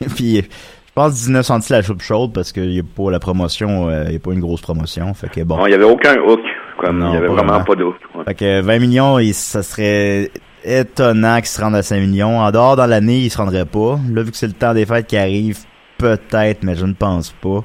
Puis, 0.16 0.36
je 0.42 0.92
pense 0.94 1.14
19 1.14 1.44
centimes 1.44 1.76
la 1.76 1.82
choupe 1.82 2.02
chaude 2.02 2.32
parce 2.32 2.52
qu'il 2.52 2.72
y 2.72 2.80
a 2.80 2.82
pas 2.82 3.10
la 3.10 3.18
promotion, 3.18 3.88
euh, 3.88 4.04
il 4.06 4.12
y 4.12 4.16
a 4.16 4.20
pas 4.20 4.32
une 4.32 4.40
grosse 4.40 4.60
promotion. 4.60 5.12
Fait 5.14 5.28
que 5.28 5.40
bon. 5.42 5.66
Il 5.66 5.70
y 5.72 5.74
avait 5.74 5.84
aucun 5.84 6.16
hook. 6.20 6.40
Comme 6.78 6.98
Non, 6.98 7.10
il 7.10 7.14
y 7.14 7.16
avait 7.16 7.26
pas 7.28 7.32
vraiment 7.34 7.52
vraiment. 7.60 7.64
pas 7.64 7.82
hook. 7.82 7.96
ouais. 8.14 8.24
Fait 8.26 8.34
que 8.34 8.60
20 8.60 8.78
millions, 8.78 9.18
il- 9.18 9.34
ça 9.34 9.62
serait 9.62 10.30
étonnant 10.64 11.36
qu'ils 11.36 11.46
se 11.46 11.60
rendent 11.60 11.76
à 11.76 11.82
5 11.82 12.00
millions. 12.00 12.38
En 12.40 12.50
dehors, 12.50 12.76
dans 12.76 12.86
l'année, 12.86 13.18
ils 13.18 13.30
se 13.30 13.38
rendraient 13.38 13.64
pas. 13.66 13.98
Là, 14.12 14.22
vu 14.22 14.30
que 14.30 14.36
c'est 14.36 14.46
le 14.46 14.52
temps 14.54 14.74
des 14.74 14.86
fêtes 14.86 15.06
qui 15.06 15.16
arrive, 15.16 15.58
peut-être, 15.98 16.62
mais 16.64 16.74
je 16.74 16.86
ne 16.86 16.92
pense 16.94 17.30
pas. 17.32 17.60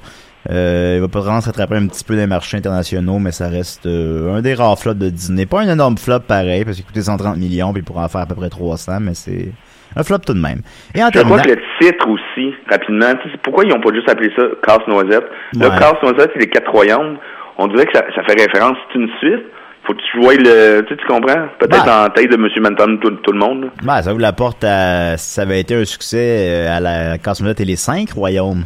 Euh, 0.49 0.93
il 0.97 1.01
va 1.01 1.07
peut-être 1.09 1.41
se 1.41 1.45
rattraper 1.47 1.75
un 1.75 1.87
petit 1.87 2.03
peu 2.03 2.15
des 2.15 2.25
marchés 2.25 2.57
internationaux, 2.57 3.19
mais 3.19 3.31
ça 3.31 3.49
reste 3.49 3.85
euh, 3.85 4.35
un 4.35 4.41
des 4.41 4.53
rares 4.53 4.79
flops 4.79 4.97
de 4.97 5.09
Disney. 5.09 5.45
Pas 5.45 5.61
un 5.61 5.69
énorme 5.69 5.97
flop 5.97 6.21
pareil, 6.21 6.63
parce 6.63 6.77
qu'il 6.77 6.85
coûtait 6.85 7.01
130 7.01 7.37
millions, 7.37 7.73
puis 7.73 7.81
il 7.81 7.85
pourra 7.85 8.05
en 8.05 8.07
faire 8.07 8.21
à 8.21 8.25
peu 8.25 8.35
près 8.35 8.49
300, 8.49 8.99
mais 9.01 9.13
c'est 9.15 9.51
un 9.95 10.03
flop 10.03 10.19
tout 10.19 10.33
de 10.33 10.39
même. 10.39 10.61
Et 10.95 11.03
en 11.03 11.07
Je 11.13 11.19
crois 11.19 11.37
terminant... 11.39 11.43
que 11.43 11.49
le 11.49 11.61
titre 11.81 12.07
aussi, 12.07 12.53
rapidement, 12.69 13.13
tu 13.21 13.29
sais, 13.29 13.37
pourquoi 13.43 13.65
ils 13.65 13.73
ont 13.73 13.81
pas 13.81 13.93
juste 13.93 14.09
appelé 14.09 14.31
ça 14.37 14.43
Casse-Noisette? 14.65 15.25
Là, 15.55 15.69
Ouais. 15.69 15.77
Casse-Noisette, 15.77 16.31
c'est 16.33 16.39
les 16.39 16.49
quatre 16.49 16.71
royaumes. 16.71 17.17
On 17.61 17.67
dirait 17.67 17.85
que 17.85 17.91
ça, 17.97 18.03
ça 18.15 18.23
fait 18.23 18.41
référence, 18.41 18.77
c'est 18.91 18.99
une 18.99 19.09
suite. 19.19 19.45
Faut 19.83 19.93
que 19.93 19.99
tu 20.11 20.19
vois 20.21 20.33
le, 20.35 20.81
tu 20.87 20.93
sais, 20.93 20.99
tu 21.01 21.05
comprends? 21.07 21.47
Peut-être 21.59 21.83
Ouais. 21.85 21.91
en 21.91 22.09
tête 22.09 22.29
de 22.31 22.35
M. 22.35 22.47
Menton, 22.61 22.97
tout, 23.01 23.11
tout 23.23 23.31
le 23.31 23.39
monde. 23.39 23.69
Ben, 23.83 24.01
ça 24.01 24.11
ouvre 24.11 24.21
la 24.21 24.33
porte 24.33 24.63
à... 24.63 25.17
Ça 25.17 25.41
avait 25.41 25.59
été 25.59 25.75
un 25.75 25.83
succès 25.85 26.47
euh, 26.47 26.77
à 26.77 26.79
la 26.79 27.17
Casse-Noisette 27.17 27.59
et 27.61 27.65
les 27.65 27.75
5 27.75 28.11
royaumes. 28.11 28.63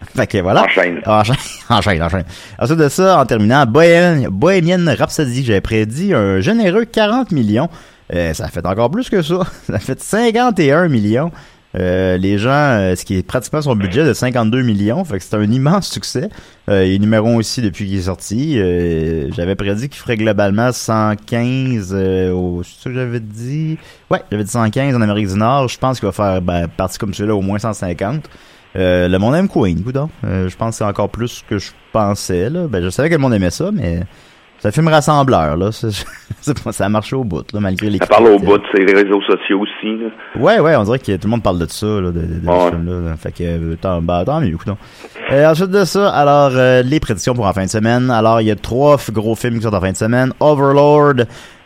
fait 0.16 0.26
que 0.26 0.38
voilà. 0.38 0.62
Enchaîne. 0.64 1.00
Enchaîne, 1.06 1.36
enchaîne, 1.68 2.02
enchaîne. 2.02 2.24
Ensuite 2.58 2.78
de 2.78 2.88
ça, 2.88 3.20
en 3.20 3.26
terminant, 3.26 3.64
Bohemian 3.66 4.94
Rhapsody, 4.98 5.44
j'avais 5.44 5.60
prédit 5.60 6.14
un 6.14 6.40
généreux 6.40 6.84
40 6.84 7.30
millions. 7.32 7.68
Euh, 8.14 8.32
ça 8.32 8.46
a 8.46 8.48
fait 8.48 8.66
encore 8.66 8.90
plus 8.90 9.08
que 9.08 9.22
ça. 9.22 9.40
Ça 9.66 9.74
a 9.74 9.78
fait 9.78 10.00
51 10.00 10.88
millions. 10.88 11.30
Euh, 11.78 12.16
les 12.16 12.38
gens, 12.38 12.50
euh, 12.50 12.96
ce 12.96 13.04
qui 13.04 13.16
est 13.16 13.22
pratiquement 13.22 13.62
son 13.62 13.76
budget 13.76 14.04
de 14.04 14.12
52 14.12 14.62
millions, 14.62 15.04
fait 15.04 15.18
que 15.18 15.24
c'est 15.24 15.36
un 15.36 15.50
immense 15.50 15.88
succès. 15.88 16.28
Euh, 16.68 16.84
il 16.84 16.94
est 16.94 16.98
numéro 16.98 17.28
un 17.28 17.36
aussi 17.36 17.62
depuis 17.62 17.86
qu'il 17.86 17.96
est 17.96 18.02
sorti. 18.02 18.58
Euh, 18.58 19.30
j'avais 19.32 19.54
prédit 19.54 19.88
qu'il 19.88 20.00
ferait 20.00 20.16
globalement 20.16 20.72
115 20.72 21.90
euh, 21.92 22.32
au... 22.32 22.62
C'est 22.64 22.82
ça 22.82 22.90
que 22.90 22.96
j'avais 22.96 23.20
dit? 23.20 23.78
Ouais, 24.10 24.22
j'avais 24.30 24.44
dit 24.44 24.50
115 24.50 24.96
en 24.96 25.00
Amérique 25.00 25.28
du 25.28 25.36
Nord. 25.36 25.68
Je 25.68 25.78
pense 25.78 26.00
qu'il 26.00 26.06
va 26.06 26.12
faire, 26.12 26.42
ben, 26.42 26.66
partie 26.66 26.98
comme 26.98 27.14
celui-là, 27.14 27.36
au 27.36 27.42
moins 27.42 27.58
150. 27.58 28.28
Euh, 28.76 29.08
le 29.08 29.18
monde 29.18 29.34
aime 29.34 29.48
Queen, 29.48 29.82
coudonc. 29.82 30.10
Euh, 30.24 30.48
je 30.48 30.56
pense 30.56 30.70
que 30.70 30.78
c'est 30.78 30.84
encore 30.84 31.08
plus 31.08 31.44
que 31.48 31.58
je 31.58 31.70
pensais, 31.92 32.50
là. 32.50 32.66
Ben, 32.68 32.82
je 32.82 32.90
savais 32.90 33.08
que 33.08 33.14
le 33.14 33.20
monde 33.20 33.34
aimait 33.34 33.50
ça, 33.50 33.70
mais 33.72 34.02
c'est 34.60 34.68
un 34.68 34.70
film 34.70 34.88
rassembleur, 34.88 35.56
là. 35.56 35.72
C'est- 35.72 35.90
c'est 36.40 36.62
pas- 36.62 36.72
ça 36.72 36.86
a 36.86 36.88
marché 36.88 37.16
au 37.16 37.24
bout, 37.24 37.44
là, 37.52 37.60
malgré 37.60 37.90
les 37.90 37.98
Ça 37.98 38.06
parle 38.06 38.28
au 38.28 38.38
bout 38.38 38.56
de 38.58 38.62
ses 38.74 38.84
réseaux 38.84 39.20
sociaux 39.22 39.60
aussi. 39.60 39.96
là. 39.98 40.08
Ouais, 40.40 40.60
ouais, 40.60 40.76
on 40.76 40.84
dirait 40.84 40.98
que 40.98 41.12
tout 41.16 41.24
le 41.26 41.30
monde 41.30 41.42
parle 41.42 41.58
de 41.58 41.66
ça, 41.68 41.86
là, 41.86 42.10
de, 42.10 42.20
de, 42.20 42.40
de 42.40 42.46
Ouais. 42.46 42.64
ce 42.66 42.70
film-là. 42.70 43.10
là. 43.10 43.16
Fait 43.16 43.32
que, 43.32 43.42
euh, 43.42 43.76
tant, 43.80 44.00
bah, 44.00 44.22
tant 44.24 44.40
mieux, 44.40 44.56
coudonc. 44.56 44.76
Euh, 45.32 45.50
ensuite 45.50 45.70
de 45.70 45.84
ça, 45.84 46.08
alors, 46.10 46.50
euh, 46.54 46.82
les 46.82 47.00
prédictions 47.00 47.34
pour 47.34 47.46
en 47.46 47.52
fin 47.52 47.64
de 47.64 47.70
semaine. 47.70 48.10
Alors, 48.10 48.40
il 48.40 48.46
y 48.46 48.50
a 48.50 48.56
trois 48.56 48.96
gros 49.12 49.34
films 49.34 49.56
qui 49.56 49.62
sortent 49.62 49.74
en 49.74 49.80
fin 49.80 49.92
de 49.92 49.96
semaine. 49.96 50.32
Overlord, 50.40 51.24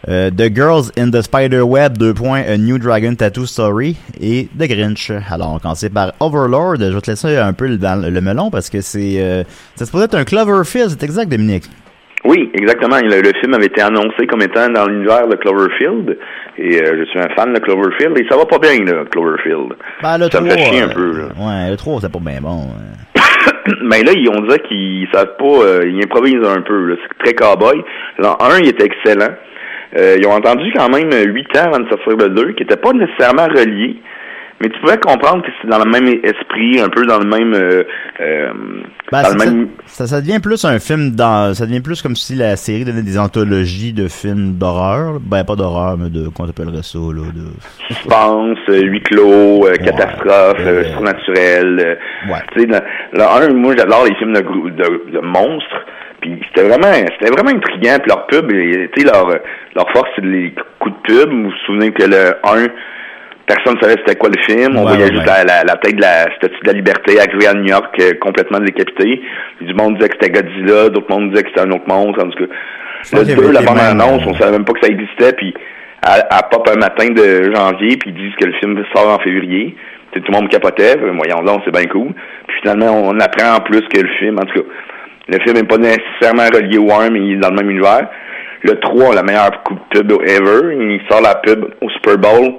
euh, 0.09 0.31
The 0.31 0.55
Girls 0.55 0.91
in 0.99 1.11
the 1.11 1.23
Spider-Web, 1.23 1.97
deux 1.97 2.13
points, 2.13 2.43
A 2.47 2.59
New 2.59 2.79
Dragon 2.79 3.15
Tattoo 3.15 3.47
Story 3.47 3.97
et 4.21 4.49
The 4.59 4.65
Grinch. 4.69 5.11
Alors, 5.31 5.55
on 5.55 5.59
commence 5.59 5.85
par 5.93 6.13
Overlord. 6.21 6.77
Je 6.79 6.85
vais 6.87 7.01
te 7.01 7.11
laisser 7.11 7.37
un 7.39 7.53
peu 7.55 7.67
le, 7.69 7.79
le 8.11 8.21
melon 8.21 8.51
parce 8.51 8.69
que 8.69 8.83
c'est, 8.83 9.15
euh, 9.19 9.45
c'est 9.77 9.87
supposé 9.87 10.05
être 10.05 10.15
un 10.17 10.25
Cloverfield, 10.25 10.91
c'est 10.91 11.03
exact, 11.03 11.31
Dominique? 11.31 11.65
Oui, 12.25 12.51
exactement. 12.55 12.97
Le, 13.03 13.21
le 13.21 13.33
film 13.41 13.53
avait 13.55 13.67
été 13.67 13.83
annoncé 13.83 14.27
comme 14.27 14.41
étant 14.43 14.69
dans 14.71 14.87
l'univers 14.87 15.29
de 15.29 15.37
Cloverfield. 15.37 16.19
Et 16.57 16.83
euh, 16.83 16.97
je 16.99 17.05
suis 17.11 17.19
un 17.21 17.29
fan 17.37 17.53
de 17.53 17.59
Cloverfield. 17.59 18.19
Et 18.19 18.27
ça 18.31 18.37
va 18.37 18.47
pas 18.47 18.59
bien, 18.59 18.83
là, 18.85 19.05
Cloverfield. 19.11 19.75
Ben, 20.03 20.19
le 20.19 20.31
ça 20.31 20.41
me 20.41 20.49
3, 20.49 20.57
fait 20.59 20.65
chier 20.73 20.83
un 20.83 20.89
euh, 20.89 20.95
peu. 20.95 21.19
Là. 21.19 21.25
Ouais, 21.39 21.71
le 21.71 21.77
3, 21.77 22.01
c'est 22.01 22.13
pas 22.13 22.19
bien 22.21 22.41
bon. 22.41 22.69
euh. 22.71 23.21
Mais 23.83 24.03
là, 24.03 24.13
ils 24.15 24.29
ont 24.31 24.41
dit 24.47 24.59
qu'ils 24.69 25.09
savent 25.13 25.37
pas, 25.39 25.45
euh, 25.67 25.83
ils 25.87 26.03
improvisent 26.03 26.47
un 26.47 26.63
peu. 26.63 26.87
là. 26.87 26.97
C'est 27.03 27.25
très 27.25 27.35
cowboy. 27.35 27.83
L'an 28.19 28.37
1, 28.41 28.59
il 28.61 28.69
était 28.69 28.85
excellent. 28.87 29.35
Euh, 29.97 30.17
ils 30.19 30.27
ont 30.27 30.33
entendu 30.33 30.73
quand 30.75 30.89
même 30.89 31.11
8 31.13 31.57
ans 31.59 31.65
avant 31.67 31.81
de 31.81 31.89
sortir 31.89 32.17
le 32.17 32.31
2, 32.31 32.53
qui 32.53 32.63
était 32.63 32.77
pas 32.77 32.93
nécessairement 32.93 33.47
relié. 33.47 33.97
Mais 34.61 34.69
tu 34.69 34.81
pouvais 34.81 34.97
comprendre 34.99 35.43
que 35.43 35.49
c'est 35.61 35.69
dans 35.69 35.85
le 35.85 35.91
même 35.91 36.07
esprit, 36.23 36.81
un 36.81 36.89
peu 36.89 37.05
dans 37.07 37.19
le 37.19 37.27
même... 37.27 37.53
Euh, 37.55 37.83
euh, 38.21 38.53
Ben, 39.11 39.23
dans 39.23 39.33
le 39.35 39.39
c'est- 39.39 39.51
même... 39.51 39.69
ça, 39.87 40.07
ça 40.07 40.21
devient 40.21 40.39
plus 40.41 40.65
un 40.65 40.79
film 40.79 41.11
dans, 41.11 41.53
ça 41.55 41.67
devient 41.67 41.81
plus 41.81 42.01
comme 42.03 42.15
si 42.15 42.35
la 42.37 42.55
série 42.57 42.85
donnait 42.85 43.03
des 43.03 43.19
anthologies 43.19 43.93
de 43.93 44.07
films 44.09 44.55
d'horreur. 44.57 45.19
Ben, 45.21 45.43
pas 45.45 45.57
d'horreur, 45.57 45.97
mais 45.99 46.09
de, 46.09 46.29
comment 46.29 46.47
t'appellerais 46.49 46.83
ça, 46.85 46.99
là, 46.99 47.23
de... 47.35 47.47
suspense, 47.89 48.59
euh, 48.69 48.81
huis 48.83 49.03
clos, 49.03 49.67
euh, 49.67 49.75
catastrophe, 49.77 50.65
Ouais. 50.65 50.85
surnaturel. 50.93 51.99
Ouais. 52.29 52.39
Tu 52.55 52.61
sais, 52.61 52.67
le 53.13 53.23
un, 53.23 53.53
moi 53.55 53.75
j'adore 53.77 54.05
les 54.07 54.15
films 54.17 54.35
de, 54.35 54.41
grou- 54.41 54.71
de, 54.71 55.11
de 55.13 55.19
monstres. 55.21 55.85
Puis 56.21 56.41
c'était 56.49 56.67
vraiment, 56.69 56.93
c'était 57.19 57.31
vraiment 57.33 57.51
intriguant. 57.51 57.97
Puis 58.01 58.09
leur 58.09 58.27
pub, 58.29 58.49
tu 58.49 58.89
sais, 58.97 59.05
leur, 59.05 59.29
leur 59.75 59.91
force, 59.91 60.09
c'est 60.17 60.25
les 60.25 60.55
coups 60.79 60.95
de 60.95 61.15
pub. 61.15 61.31
Vous 61.31 61.43
vous 61.45 61.53
souvenez 61.67 61.93
que 61.93 62.05
le 62.05 62.35
1, 62.45 62.67
personne 63.47 63.75
ne 63.75 63.81
savait 63.81 63.97
c'était 63.99 64.17
quoi 64.17 64.31
le 64.31 64.43
film. 64.43 64.77
On 64.77 64.85
Ouais, 64.85 64.97
voyait 64.97 65.05
ouais, 65.05 65.15
juste 65.15 65.27
la, 65.27 65.45
la, 65.45 65.65
la 65.65 65.77
tête 65.77 65.97
de 65.97 66.01
la 66.01 66.23
statue 66.37 66.61
de 66.63 66.67
la 66.67 66.73
liberté 66.73 67.21
arriver 67.21 67.47
à 67.47 67.55
New 67.55 67.67
York 67.67 67.95
euh, 68.01 68.13
complètement 68.21 68.61
décapité. 68.61 69.23
Puis 69.59 69.67
du 69.67 69.75
monde 69.75 69.97
disait 69.97 70.09
que 70.09 70.17
c'était 70.21 70.31
Godzilla, 70.33 70.89
d'autres 70.89 71.11
monde 71.11 71.31
disaient 71.31 71.43
que 71.43 71.49
c'était 71.49 71.67
un 71.67 71.71
autre 71.71 71.89
monstre. 71.89 72.25
En 72.25 72.31
tout 72.31 72.47
cas, 72.47 72.53
le 73.13 73.19
qu'il 73.21 73.29
y 73.29 73.33
avait 73.33 73.43
2, 73.43 73.53
la 73.53 73.61
même, 73.61 73.79
annonce, 73.79 74.23
euh, 74.23 74.31
on 74.31 74.35
savait 74.35 74.53
même 74.53 74.65
pas 74.65 74.73
que 74.73 74.81
ça 74.87 74.89
existait. 74.89 75.33
Puis 75.35 75.55
elle, 76.07 76.25
elle 76.31 76.49
pop 76.51 76.69
un 76.69 76.79
matin 76.79 77.11
de 77.11 77.53
janvier, 77.55 77.97
puis 77.97 78.11
ils 78.11 78.15
disent 78.15 78.37
que 78.41 78.47
le 78.47 78.53
film 78.55 78.83
sort 78.95 79.09
en 79.09 79.19
février. 79.19 79.77
Tout 80.13 80.23
le 80.29 80.33
monde 80.33 80.49
capotait, 80.49 80.97
voyons 80.97 81.43
donc, 81.43 81.63
c'est 81.65 81.73
bien 81.73 81.87
cool. 81.87 82.13
Puis 82.47 82.57
finalement, 82.61 83.03
on 83.05 83.19
apprend 83.19 83.57
en 83.57 83.61
plus 83.61 83.81
que 83.93 84.01
le 84.01 84.09
film, 84.21 84.39
en 84.39 84.43
tout 84.43 84.63
cas, 84.63 84.69
le 85.27 85.41
film 85.41 85.57
n'est 85.57 85.65
pas 85.65 85.79
nécessairement 85.79 86.47
relié 86.55 86.79
au 86.79 86.93
1, 86.93 87.11
mais 87.11 87.21
il 87.21 87.33
est 87.33 87.37
dans 87.37 87.49
le 87.51 87.57
même 87.57 87.71
univers. 87.71 88.07
Le 88.63 88.79
3, 88.79 89.15
la 89.15 89.23
meilleure 89.23 89.63
coup 89.65 89.75
de 89.75 90.01
pub 90.01 90.13
ever, 90.23 90.75
il 90.75 91.01
sort 91.11 91.21
la 91.21 91.35
pub 91.37 91.65
au 91.81 91.91
Super 91.91 92.17
Bowl, 92.19 92.55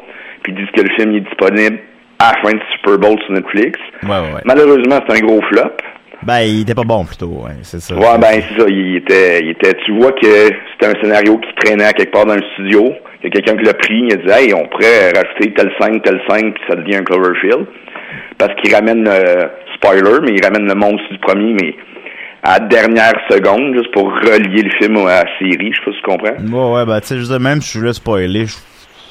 puis 0.45 0.53
ils 0.53 0.63
disent 0.63 0.71
que 0.75 0.81
le 0.81 0.93
film 0.95 1.15
est 1.15 1.21
disponible 1.21 1.79
à 2.19 2.31
la 2.31 2.41
fin 2.41 2.55
du 2.55 2.63
Super 2.75 2.99
Bowl 2.99 3.17
sur 3.25 3.34
Netflix. 3.34 3.79
Ouais, 4.03 4.10
ouais, 4.10 4.34
ouais. 4.36 4.41
Malheureusement, 4.45 4.99
c'est 5.08 5.17
un 5.17 5.25
gros 5.25 5.41
flop. 5.49 5.71
Ben, 6.21 6.41
il 6.41 6.62
était 6.62 6.75
pas 6.75 6.84
bon, 6.84 7.03
plutôt, 7.03 7.27
ouais, 7.27 7.58
c'est 7.63 7.81
ça. 7.81 7.95
Ouais, 7.95 8.17
ben 8.19 8.41
c'est 8.41 8.62
ça. 8.62 8.65
Il 8.67 8.95
était, 8.97 9.41
il 9.41 9.49
était. 9.49 9.73
Tu 9.86 9.97
vois 9.97 10.12
que 10.12 10.25
c'était 10.25 10.95
un 10.95 11.01
scénario 11.01 11.38
qui 11.39 11.53
traînait 11.63 11.86
à 11.86 11.93
quelque 11.93 12.12
part 12.12 12.25
dans 12.25 12.34
un 12.34 12.41
studio. 12.53 12.93
Il 13.21 13.25
y 13.25 13.27
a 13.27 13.29
quelqu'un 13.31 13.58
qui 13.58 13.65
l'a 13.65 13.73
pris. 13.73 14.03
Il 14.08 14.13
a 14.13 14.15
dit, 14.17 14.29
hey, 14.29 14.53
on 14.53 14.67
pourrait 14.67 15.12
rajouter 15.15 15.53
telle 15.53 15.71
scène, 15.79 16.01
telle 16.01 16.21
scène, 16.29 16.53
puis 16.53 16.63
ça 16.69 16.75
devient 16.75 16.97
un 16.97 17.03
Cloverfield. 17.03 17.65
Parce 18.38 18.53
qu'il 18.62 18.73
ramène 18.73 19.08
euh, 19.08 19.47
spoiler, 19.75 20.19
mais 20.21 20.34
il 20.38 20.43
ramène 20.43 20.67
le 20.67 20.75
monstre 20.75 21.12
du 21.12 21.17
premier, 21.19 21.53
mais 21.53 21.75
à 22.43 22.60
la 22.60 22.65
dernière 22.67 23.15
seconde, 23.29 23.75
juste 23.75 23.91
pour 23.91 24.12
relier 24.12 24.62
le 24.62 24.71
film 24.79 24.97
à 25.08 25.23
la 25.23 25.29
série. 25.39 25.73
Je 25.73 25.79
sais 25.79 25.86
pas 25.86 25.91
si 25.91 25.97
tu 25.97 26.03
comprends. 26.03 26.69
Ouais, 26.71 26.75
ouais, 26.75 26.86
ben, 26.86 27.01
tu 27.01 27.23
sais, 27.23 27.39
même 27.39 27.62
si 27.62 27.73
je 27.73 27.79
voulais 27.79 27.93
spoiler, 27.93 28.45
je, 28.45 28.55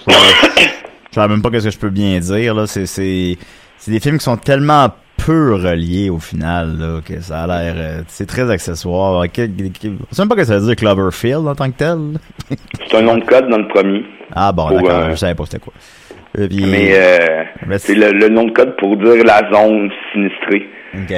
je, 1.14 1.20
je 1.20 1.20
sais 1.20 1.28
même 1.28 1.42
pas 1.42 1.50
qu'est-ce 1.50 1.64
que 1.66 1.70
je 1.70 1.78
peux 1.78 1.90
bien 1.90 2.18
dire, 2.18 2.54
là. 2.54 2.66
C'est, 2.66 2.86
c'est, 2.86 3.36
c'est 3.78 3.90
des 3.90 4.00
films 4.00 4.18
qui 4.18 4.24
sont 4.24 4.36
tellement 4.36 4.88
peu 5.24 5.54
reliés 5.54 6.10
au 6.10 6.18
final, 6.18 6.76
là, 6.78 7.00
que 7.06 7.20
ça 7.20 7.42
a 7.44 7.46
l'air, 7.46 7.74
euh, 7.78 8.02
c'est 8.08 8.26
très 8.26 8.50
accessoire. 8.50 9.24
Je 9.24 9.42
sais 9.42 9.48
même 9.48 10.28
pas 10.28 10.34
ce 10.34 10.40
que 10.40 10.44
ça 10.44 10.58
veut 10.58 10.66
dire 10.66 10.76
Cloverfield 10.76 11.46
en 11.46 11.54
tant 11.54 11.70
que 11.70 11.76
tel. 11.78 11.98
C'est 12.90 12.96
un 12.98 13.02
nom 13.02 13.16
de 13.16 13.24
code 13.24 13.48
dans 13.48 13.58
le 13.58 13.68
premier. 13.68 14.04
Ah 14.34 14.52
bon, 14.52 14.68
d'accord, 14.70 14.90
euh, 14.90 15.10
je 15.10 15.16
savais 15.16 15.34
pas 15.34 15.44
c'était 15.46 15.60
quoi. 15.60 15.72
Euh, 16.38 16.48
puis- 16.48 16.66
Mais 16.66 16.90
euh, 16.94 17.44
Mais 17.66 17.78
c'est 17.78 17.94
le, 17.94 18.10
le 18.10 18.28
nom 18.28 18.44
de 18.44 18.50
code 18.50 18.76
pour 18.76 18.96
dire 18.96 19.24
la 19.24 19.48
zone 19.52 19.88
sinistrée. 20.12 20.68
Ok. 20.94 21.14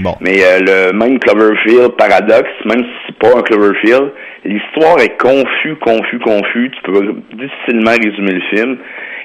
Bon. 0.00 0.14
Mais 0.20 0.38
euh, 0.44 0.60
le 0.90 0.92
même 0.96 1.18
Cloverfield 1.18 1.96
paradoxe, 1.98 2.48
même 2.64 2.82
si 2.84 2.90
c'est 3.08 3.18
pas 3.18 3.36
un 3.36 3.42
Cloverfield, 3.42 4.12
l'histoire 4.44 5.00
est 5.00 5.16
confus, 5.20 5.76
confus, 5.80 6.18
confus. 6.20 6.70
Tu 6.70 6.82
peux 6.92 7.14
difficilement 7.36 7.90
résumer 7.92 8.32
le 8.32 8.42
film. 8.56 8.76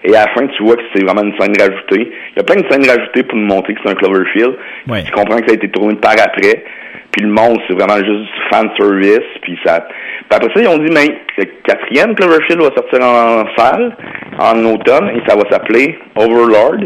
Et 0.04 0.16
à 0.16 0.26
la 0.26 0.34
fin, 0.34 0.48
tu 0.48 0.64
vois 0.64 0.76
que 0.76 0.84
c'est 0.94 1.04
vraiment 1.04 1.24
une 1.24 1.38
scène 1.40 1.54
rajoutée. 1.60 2.12
Il 2.32 2.38
y 2.38 2.40
a 2.40 2.44
plein 2.44 2.62
de 2.62 2.68
scènes 2.72 2.86
rajoutées 2.86 3.24
pour 3.24 3.38
nous 3.38 3.48
montrer 3.48 3.74
que 3.74 3.82
c'est 3.84 3.92
un 3.92 3.96
Cloverfield. 3.96 4.56
Ouais. 4.88 5.04
Tu 5.04 5.12
comprends 5.12 5.38
que 5.40 5.48
ça 5.48 5.52
a 5.52 5.56
été 5.56 5.70
tourné 5.70 5.96
par 5.96 6.14
après. 6.14 6.64
Puis 7.12 7.24
le 7.26 7.30
monde, 7.30 7.60
c'est 7.68 7.74
vraiment 7.74 7.98
juste 7.98 8.22
du 8.22 8.42
fan 8.52 8.70
service. 8.80 9.28
Puis 9.42 9.60
ça. 9.66 9.82
Puis 9.82 10.38
après 10.38 10.50
ça, 10.54 10.62
ils 10.62 10.68
ont 10.68 10.78
dit, 10.78 10.92
mais 10.94 11.18
le 11.38 11.46
quatrième 11.64 12.16
Cloverfield 12.16 12.62
va 12.62 12.70
sortir 12.76 13.00
en, 13.04 13.46
salle 13.58 13.96
en 14.40 14.64
automne 14.66 15.10
et 15.16 15.22
ça 15.28 15.36
va 15.36 15.44
s'appeler 15.52 15.98
Overlord. 16.16 16.80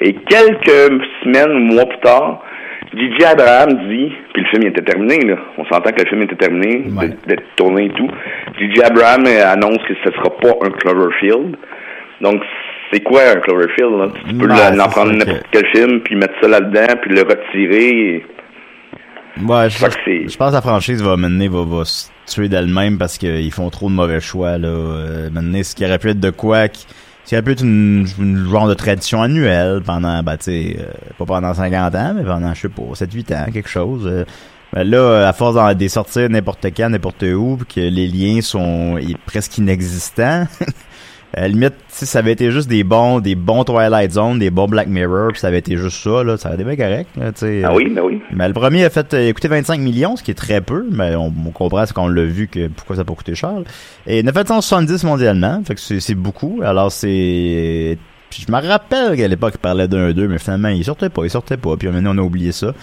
Et 0.00 0.12
quelques 0.28 1.02
semaines 1.22 1.72
mois 1.72 1.86
plus 1.86 2.00
tard, 2.00 2.42
Gigi 2.94 3.24
Abraham 3.24 3.88
dit, 3.88 4.12
puis 4.34 4.42
le 4.42 4.48
film 4.50 4.62
il 4.62 4.68
était 4.68 4.82
terminé, 4.82 5.18
là. 5.24 5.36
On 5.56 5.64
s'entend 5.64 5.90
que 5.90 6.02
le 6.02 6.08
film 6.08 6.22
était 6.22 6.36
terminé, 6.36 6.84
Ouais. 6.96 7.10
d'être 7.26 7.44
tourné 7.56 7.86
et 7.86 7.90
tout. 7.90 8.08
Gigi 8.58 8.82
Abraham 8.82 9.24
euh, 9.26 9.52
annonce 9.52 9.78
que 9.88 9.94
ce 10.04 10.12
sera 10.12 10.30
pas 10.36 10.66
un 10.66 10.70
Cloverfield. 10.70 11.56
Donc, 12.24 12.42
c'est 12.92 13.00
quoi 13.00 13.20
un 13.36 13.40
Cloverfield, 13.40 13.92
là? 13.98 14.08
Tu 14.28 14.34
peux 14.34 14.46
le- 14.46 14.80
en 14.80 14.88
prendre 14.88 15.12
que- 15.12 15.16
n'importe 15.18 15.46
quel 15.52 15.66
film, 15.66 16.00
puis 16.00 16.16
mettre 16.16 16.34
ça 16.40 16.48
là-dedans, 16.48 16.94
puis 17.02 17.14
le 17.14 17.22
retirer. 17.22 17.88
et- 18.16 18.26
Ouais, 19.46 19.68
je, 19.68 19.78
c'est- 20.04 20.28
je 20.28 20.36
pense 20.36 20.50
que 20.50 20.54
la 20.54 20.60
franchise 20.62 21.02
va 21.02 21.16
mener, 21.16 21.48
va, 21.48 21.64
va 21.64 21.84
se 21.84 22.08
tuer 22.26 22.48
d'elle-même 22.48 22.98
parce 22.98 23.18
qu'ils 23.18 23.50
font 23.52 23.68
trop 23.68 23.88
de 23.88 23.94
mauvais 23.94 24.20
choix, 24.20 24.58
là. 24.58 24.68
Euh, 24.68 25.28
mener 25.30 25.62
ce 25.64 25.74
qui 25.74 25.84
aurait 25.84 25.98
pu 25.98 26.10
être 26.10 26.20
de 26.20 26.30
quoi, 26.30 26.66
ce 26.68 27.28
qui 27.30 27.34
aurait 27.34 27.42
pu 27.42 27.50
être 27.52 27.62
une, 27.64 28.06
une 28.20 28.46
genre 28.48 28.68
de 28.68 28.74
tradition 28.74 29.22
annuelle 29.22 29.80
pendant, 29.84 30.22
bah, 30.22 30.36
tu 30.36 30.44
sais, 30.44 30.76
euh, 30.78 30.84
pas 31.18 31.24
pendant 31.26 31.52
50 31.52 31.94
ans, 31.96 32.14
mais 32.16 32.22
pendant, 32.22 32.54
je 32.54 32.60
sais 32.60 32.68
pas, 32.68 32.82
7-8 32.94 33.32
ans, 33.32 33.46
quelque 33.52 33.68
chose. 33.68 34.06
euh. 34.06 34.24
Ben 34.72 34.82
là, 34.88 35.28
à 35.28 35.32
force 35.32 35.54
d'en 35.56 35.72
des 35.74 35.88
sortir 35.88 36.28
n'importe 36.30 36.66
quand, 36.76 36.88
n'importe 36.88 37.22
où, 37.24 37.56
puis 37.58 37.74
que 37.76 37.80
les 37.94 38.06
liens 38.08 38.40
sont 38.40 38.98
presque 39.26 39.58
inexistants, 39.58 40.46
à 41.36 41.42
la 41.42 41.48
limite, 41.48 41.74
si 41.88 42.06
ça 42.06 42.20
avait 42.20 42.32
été 42.32 42.50
juste 42.50 42.68
des 42.68 42.84
bons, 42.84 43.20
des 43.20 43.34
bons 43.34 43.64
Twilight 43.64 44.12
Zone, 44.12 44.38
des 44.38 44.50
bons 44.50 44.66
Black 44.66 44.86
Mirror, 44.88 45.32
puis 45.32 45.40
ça 45.40 45.48
avait 45.48 45.58
été 45.58 45.76
juste 45.76 46.02
ça, 46.02 46.22
là, 46.22 46.36
ça 46.36 46.48
aurait 46.48 46.60
été 46.60 46.64
bien 46.64 46.76
correct, 46.76 47.10
là, 47.16 47.32
tu 47.32 47.40
sais. 47.40 47.62
Ah 47.64 47.70
euh. 47.70 47.76
oui, 47.76 47.88
ben 47.90 48.02
oui. 48.02 48.20
Mais 48.30 48.46
le 48.46 48.54
premier 48.54 48.84
a 48.84 48.90
fait 48.90 49.12
euh, 49.14 49.32
coûter 49.32 49.48
25 49.48 49.80
millions, 49.80 50.16
ce 50.16 50.22
qui 50.22 50.30
est 50.30 50.34
très 50.34 50.60
peu, 50.60 50.86
mais 50.90 51.16
on, 51.16 51.32
on 51.46 51.50
comprend 51.50 51.84
ce 51.86 51.92
qu'on 51.92 52.06
l'a 52.06 52.24
vu 52.24 52.46
que 52.46 52.68
pourquoi 52.68 52.96
ça 52.96 53.04
pas 53.04 53.14
coûté 53.14 53.34
cher. 53.34 53.54
Et 54.06 54.22
970 54.22 55.04
mondialement, 55.04 55.62
fait 55.64 55.74
que 55.74 55.80
c'est 55.80 56.00
c'est 56.00 56.14
beaucoup. 56.14 56.60
Alors 56.64 56.92
c'est 56.92 57.98
je 58.30 58.52
me 58.52 58.66
rappelle 58.66 59.16
qu'à 59.16 59.28
l'époque 59.28 59.54
il 59.56 59.60
parlait 59.60 59.88
d'un 59.88 60.12
2, 60.12 60.28
mais 60.28 60.38
finalement 60.38 60.68
il 60.68 60.84
sortait 60.84 61.08
pas, 61.08 61.24
il 61.24 61.30
sortait 61.30 61.56
pas, 61.56 61.76
puis 61.76 61.88
maintenant 61.88 62.14
on 62.14 62.18
a 62.18 62.22
oublié 62.22 62.52
ça. 62.52 62.74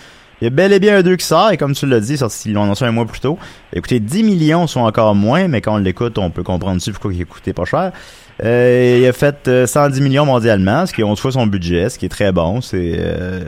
Il 0.41 0.45
y 0.45 0.47
a 0.47 0.49
bel 0.49 0.73
et 0.73 0.79
bien 0.79 0.97
un 0.97 1.03
2 1.03 1.17
qui 1.17 1.25
sort, 1.25 1.51
et 1.51 1.57
comme 1.57 1.73
tu 1.73 1.85
l'as 1.85 1.99
dit, 1.99 2.17
sorti, 2.17 2.49
ils 2.49 2.53
l'ont 2.53 2.63
annoncé 2.63 2.83
un 2.83 2.91
mois 2.91 3.05
plus 3.05 3.19
tôt. 3.19 3.37
Écoutez, 3.73 3.99
10 3.99 4.23
millions 4.23 4.65
sont 4.65 4.79
encore 4.79 5.13
moins, 5.13 5.47
mais 5.47 5.61
quand 5.61 5.75
on 5.75 5.77
l'écoute, 5.77 6.17
on 6.17 6.31
peut 6.31 6.41
comprendre 6.41 6.77
dessus 6.77 6.91
pourquoi 6.91 7.13
il 7.13 7.21
a 7.21 7.25
coûté 7.25 7.53
pas 7.53 7.65
cher. 7.65 7.91
Euh, 8.43 8.97
il 8.99 9.05
a 9.07 9.13
fait 9.13 9.47
euh, 9.47 9.67
110 9.67 10.01
millions 10.01 10.25
mondialement, 10.25 10.85
ce 10.85 10.93
qui 10.93 11.01
est 11.01 11.03
11 11.03 11.19
fois 11.19 11.31
son 11.31 11.45
budget, 11.45 11.89
ce 11.89 11.99
qui 11.99 12.05
est 12.05 12.09
très 12.09 12.31
bon. 12.31 12.61
C'est 12.61 12.95
euh, 12.97 13.43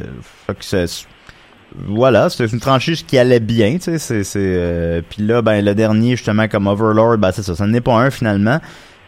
voilà, 1.88 2.29
c'est 2.29 2.51
une 2.51 2.60
franchise 2.60 3.01
qui 3.01 3.17
allait 3.17 3.39
bien, 3.39 3.77
tu 3.77 3.97
sais, 3.97 4.23
c'est 4.23 4.36
euh, 4.36 5.01
puis 5.08 5.23
là 5.23 5.41
ben 5.41 5.65
le 5.65 5.73
dernier 5.73 6.15
justement 6.15 6.47
comme 6.47 6.67
Overlord, 6.67 7.17
ben 7.17 7.32
c'est 7.32 7.41
ça, 7.41 7.56
ça 7.56 7.65
n'est 7.65 7.82
pas 7.82 7.95
un 7.95 8.12
finalement. 8.12 8.60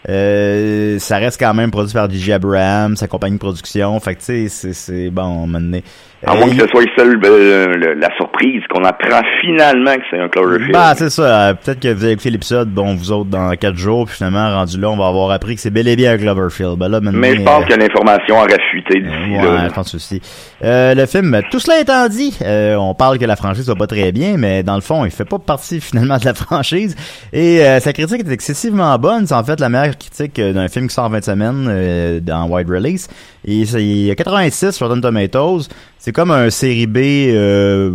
Euh, 0.07 0.99
ça 0.99 1.17
reste 1.17 1.39
quand 1.39 1.53
même 1.53 1.71
produit 1.71 1.93
par 1.93 2.09
DJ 2.09 2.31
Abraham, 2.31 2.95
sa 2.95 3.07
compagnie 3.07 3.35
de 3.35 3.39
production. 3.39 3.99
Fait 3.99 4.15
que 4.15 4.21
tu 4.21 4.49
sais, 4.49 4.73
c'est 4.73 5.09
bon, 5.09 5.47
maintenant. 5.47 5.79
À 6.25 6.33
moins 6.33 6.49
que 6.49 6.55
ce 6.59 6.67
soit 6.67 6.81
le 6.81 6.87
seul, 6.97 7.19
euh, 7.23 7.67
le- 7.75 7.93
la 7.93 8.09
surprise 8.15 8.61
qu'on 8.69 8.83
apprend 8.83 9.21
finalement 9.41 9.93
que 9.95 10.01
c'est 10.09 10.19
un 10.19 10.27
Cloverfield. 10.27 10.71
Bah, 10.71 10.93
c'est 10.97 11.09
ça. 11.11 11.49
euh, 11.49 11.53
Peut-être 11.53 11.79
que 11.79 11.89
vous 11.93 12.03
avez 12.03 12.13
écouté 12.13 12.31
l'épisode, 12.31 12.69
bon, 12.69 12.95
vous 12.95 13.11
autres, 13.11 13.29
dans 13.29 13.51
quatre 13.51 13.75
jours, 13.77 14.05
puis 14.07 14.15
finalement, 14.15 14.49
rendu 14.55 14.79
là, 14.79 14.89
on 14.89 14.97
va 14.97 15.07
avoir 15.07 15.29
appris 15.31 15.53
que 15.55 15.61
c'est 15.61 15.69
bel 15.69 15.87
et 15.87 15.95
bien 15.95 16.13
un 16.13 16.17
Cloverfield. 16.17 16.77
Ben 16.77 16.87
là, 16.89 16.99
maintenant, 16.99 17.19
Mais 17.19 17.35
je 17.35 17.41
pense 17.43 17.63
euh, 17.63 17.67
que 17.67 17.79
l'information 17.79 18.37
aurait 18.39 18.57
fuité 18.71 19.01
d'ici 19.01 19.31
Ouais, 19.31 19.43
là. 19.43 19.67
je 19.67 19.73
pense 19.73 19.93
aussi. 19.93 20.19
Euh, 20.63 20.95
le 20.95 21.05
film, 21.05 21.39
tout 21.51 21.59
cela 21.59 21.79
étant 21.81 22.07
dit, 22.07 22.35
euh, 22.41 22.75
on 22.75 22.95
parle 22.95 23.19
que 23.19 23.25
la 23.25 23.35
franchise 23.35 23.67
va 23.67 23.75
pas 23.75 23.87
très 23.87 24.11
bien, 24.11 24.35
mais 24.37 24.63
dans 24.63 24.75
le 24.75 24.81
fond, 24.81 25.05
il 25.05 25.11
fait 25.11 25.25
pas 25.25 25.37
partie 25.37 25.79
finalement 25.81 26.17
de 26.17 26.25
la 26.25 26.33
franchise. 26.33 26.95
Et 27.33 27.59
euh, 27.63 27.79
sa 27.79 27.93
critique 27.93 28.21
est 28.27 28.31
excessivement 28.33 28.97
bonne. 28.97 29.27
C'est 29.27 29.35
en 29.35 29.43
fait 29.43 29.59
la 29.59 29.69
meilleure 29.69 29.97
critique 29.97 30.39
euh, 30.39 30.53
d'un 30.53 30.69
film 30.69 30.87
qui 30.87 30.93
sort 30.95 31.05
en 31.05 31.09
20 31.09 31.23
semaines 31.23 31.67
euh, 31.69 32.19
dans 32.19 32.47
wide 32.47 32.69
release. 32.69 33.07
Et 33.47 33.57
il 33.61 34.05
y 34.05 34.09
a 34.09 34.15
86 34.15 34.71
sur 34.71 34.87
Rotten 34.87 35.01
Tomatoes. 35.01 35.67
C'est 36.05 36.11
comme 36.11 36.29
un 36.29 36.51
série 36.51 36.85
B 36.85 36.97
euh, 36.99 37.89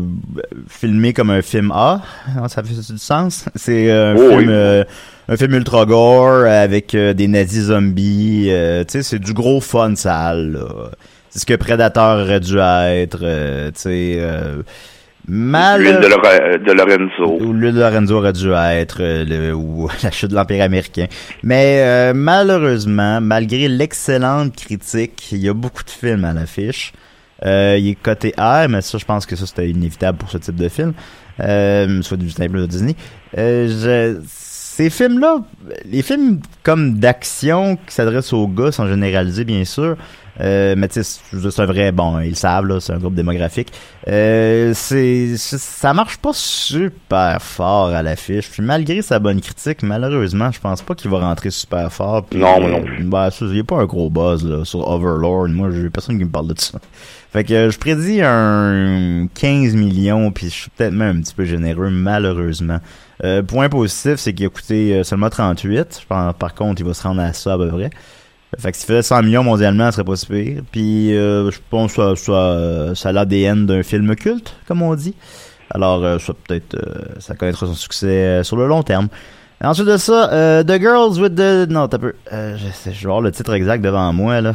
filmé 0.66 1.12
comme 1.12 1.31
un 1.31 1.42
film 1.42 1.70
A. 1.70 2.03
Ça 2.49 2.61
fait 2.64 2.75
du 2.75 2.99
sens. 2.99 3.44
C'est 3.55 3.88
euh, 3.88 4.14
un 4.14 4.16
Oh, 4.16 4.29
film. 4.31 4.38
oui. 4.40 4.46
euh, 4.49 4.85
un 5.29 5.37
film 5.37 5.55
ultra 5.55 5.87
gore 5.87 6.44
avec 6.44 6.96
euh, 6.96 7.12
des 7.12 7.29
nazis 7.29 7.66
zombies. 7.66 8.49
euh, 8.49 8.83
tu 8.83 8.94
sais, 8.94 9.03
c'est 9.05 9.20
du 9.20 9.33
gros 9.33 9.61
fun 9.61 9.94
sale. 9.94 10.55
là. 10.55 10.90
C'est 11.29 11.38
ce 11.38 11.46
que 11.46 11.55
Predator 11.55 12.23
aurait 12.25 12.40
dû 12.40 12.59
être. 12.59 13.18
tu 13.20 13.81
sais. 13.81 14.16
euh, 14.18 14.62
Mal... 15.29 15.81
L'huile 15.81 16.01
de, 16.01 16.64
de 16.66 16.73
Lorenzo. 16.73 17.38
Ou 17.44 17.53
l'huile 17.53 17.75
de 17.75 17.79
Lorenzo 17.79 18.16
aurait 18.16 18.33
dû 18.33 18.51
être, 18.51 18.99
le, 19.01 19.53
ou 19.55 19.88
la 20.03 20.11
chute 20.11 20.31
de 20.31 20.35
l'Empire 20.35 20.64
américain. 20.64 21.07
Mais 21.44 21.77
euh, 21.85 22.12
malheureusement, 22.12 23.20
malgré 23.20 23.68
l'excellente 23.68 24.57
critique, 24.57 25.29
il 25.31 25.38
y 25.38 25.49
a 25.49 25.55
beaucoup 25.55 25.85
de 25.85 25.90
films 25.90 26.25
à 26.25 26.33
l'affiche. 26.33 26.92
Euh, 27.44 27.76
il 27.79 27.88
est 27.88 27.94
coté 27.94 28.35
R, 28.37 28.68
mais 28.68 28.81
ça, 28.83 28.98
je 28.98 29.05
pense 29.05 29.24
que 29.26 29.35
ça, 29.37 29.46
c'était 29.46 29.68
inévitable 29.70 30.18
pour 30.18 30.31
ce 30.31 30.38
type 30.38 30.57
de 30.57 30.68
film. 30.68 30.92
Euh, 31.40 32.03
soit 32.03 32.16
du 32.18 32.29
simple 32.31 32.61
de 32.61 32.66
Disney. 32.66 32.94
Euh, 33.38 34.16
je- 34.18 34.20
ces 34.26 34.88
films-là, 34.90 35.38
les 35.90 36.03
films 36.03 36.40
comme 36.62 36.98
d'action 36.98 37.76
qui 37.87 37.94
s'adressent 37.94 38.33
aux 38.33 38.46
gars 38.48 38.72
sont 38.72 38.87
généralisés, 38.87 39.44
bien 39.44 39.64
sûr. 39.64 39.96
Euh, 40.40 40.75
mais 40.77 40.88
tu 40.88 41.03
sais, 41.03 41.21
c'est 41.33 41.61
un 41.61 41.66
vrai, 41.66 41.93
bon, 41.93 42.21
ils 42.21 42.31
le 42.31 42.35
savent, 42.35 42.66
là, 42.66 42.81
c'est 42.81 42.93
un 42.93 42.99
groupe 42.99 43.14
démographique. 43.14 43.73
Euh, 44.09 44.73
c'est, 44.75 45.37
ça 45.37 45.93
marche 45.93 46.16
pas 46.19 46.33
super 46.33 47.43
fort 47.43 47.88
à 47.88 48.03
l'affiche. 48.03 48.51
Puis 48.51 48.62
malgré 48.62 49.03
sa 49.03 49.19
bonne 49.19 49.40
critique, 49.40 49.83
malheureusement, 49.83 50.51
je 50.51 50.61
pense 50.61 50.83
pas 50.83 50.95
qu'il 50.95 51.11
va 51.11 51.21
rentrer 51.21 51.51
super 51.51 51.93
fort. 51.93 52.25
Puis, 52.25 52.38
Non, 52.38 52.62
euh, 52.62 52.71
non 52.71 52.85
bah, 53.03 53.31
il 53.40 53.57
y 53.57 53.61
a 53.61 53.64
pas 53.64 53.77
un 53.77 53.87
gros 53.87 54.11
buzz, 54.11 54.45
là, 54.45 54.64
sur 54.64 54.87
Overlord. 54.88 55.49
Moi, 55.49 55.71
j'ai 55.71 55.90
personne 55.90 56.19
qui 56.19 56.25
me 56.25 56.31
parle 56.31 56.49
de 56.49 56.59
ça. 56.59 56.79
Fait 57.33 57.45
que 57.45 57.71
je 57.71 57.79
prédis 57.79 58.23
un 58.23 59.29
15 59.35 59.77
millions, 59.77 60.33
puis 60.33 60.47
je 60.47 60.53
suis 60.53 60.71
peut-être 60.71 60.93
même 60.93 61.19
un 61.19 61.21
petit 61.21 61.35
peu 61.35 61.45
généreux, 61.45 61.90
malheureusement. 61.90 62.81
Euh, 63.23 63.43
point 63.43 63.69
positif, 63.69 64.16
c'est 64.16 64.33
qu'il 64.33 64.47
a 64.47 64.49
coûté 64.49 64.95
euh, 64.95 65.05
seulement 65.05 65.31
38. 65.31 66.03
Par, 66.09 66.35
par 66.35 66.55
contre, 66.55 66.81
il 66.81 66.87
va 66.87 66.95
se 66.95 67.03
rendre 67.03 67.21
à 67.21 67.33
ça 67.33 67.53
à 67.55 67.59
peu 67.59 67.69
près. 67.69 67.90
Fait 68.58 68.72
que 68.72 68.76
s'il 68.78 68.86
faisait 68.86 69.02
100 69.02 69.22
millions 69.22 69.44
mondialement, 69.44 69.86
ce 69.86 69.92
serait 69.92 70.04
pas 70.04 70.16
si 70.16 70.26
pire. 70.26 70.62
Puis 70.72 71.16
euh, 71.16 71.50
je 71.50 71.58
pense 71.70 71.94
que 71.94 72.14
ça, 72.16 72.16
ça, 72.16 72.94
ça 72.94 73.08
a 73.10 73.12
l'ADN 73.12 73.66
d'un 73.66 73.82
film 73.82 74.14
culte, 74.16 74.54
comme 74.66 74.82
on 74.82 74.94
dit. 74.94 75.14
Alors, 75.70 76.04
euh, 76.04 76.18
ça 76.18 76.32
peut-être, 76.32 76.74
euh, 76.74 77.14
ça 77.20 77.34
connaîtra 77.34 77.66
son 77.66 77.74
succès 77.74 78.06
euh, 78.06 78.42
sur 78.42 78.56
le 78.56 78.66
long 78.66 78.82
terme. 78.82 79.08
Ensuite 79.62 79.86
de 79.86 79.96
ça, 79.98 80.32
euh, 80.32 80.64
The 80.64 80.80
Girls 80.80 81.20
with 81.20 81.36
the... 81.36 81.70
Non, 81.70 81.86
t'as 81.86 81.98
peu... 81.98 82.14
Euh, 82.32 82.56
je, 82.56 82.90
je 82.90 82.98
vais 82.98 83.04
avoir 83.04 83.20
le 83.20 83.30
titre 83.30 83.52
exact 83.52 83.84
devant 83.84 84.12
moi, 84.12 84.40
là. 84.40 84.54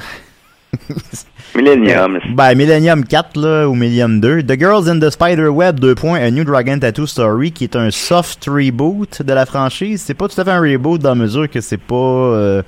Millennium. 1.55 2.19
Ben, 2.33 2.53
Millennium 2.55 3.05
4, 3.05 3.37
là, 3.39 3.69
ou 3.69 3.75
Millennium 3.75 4.19
2. 4.19 4.43
The 4.43 4.59
Girls 4.59 4.89
in 4.89 4.99
the 4.99 5.09
Spider 5.09 5.47
Web 5.47 5.79
2. 5.79 5.95
A 6.15 6.31
New 6.31 6.43
Dragon 6.43 6.79
Tattoo 6.79 7.05
Story, 7.05 7.51
qui 7.51 7.63
est 7.63 7.75
un 7.77 7.91
soft 7.91 8.45
reboot 8.47 9.21
de 9.21 9.33
la 9.33 9.45
franchise. 9.45 10.03
C'est 10.05 10.15
pas 10.15 10.27
tout 10.27 10.41
à 10.41 10.43
fait 10.43 10.51
un 10.51 10.59
reboot 10.59 10.99
dans 10.99 11.09
la 11.09 11.15
mesure 11.15 11.49
que 11.49 11.61
c'est 11.61 11.77
pas... 11.77 12.63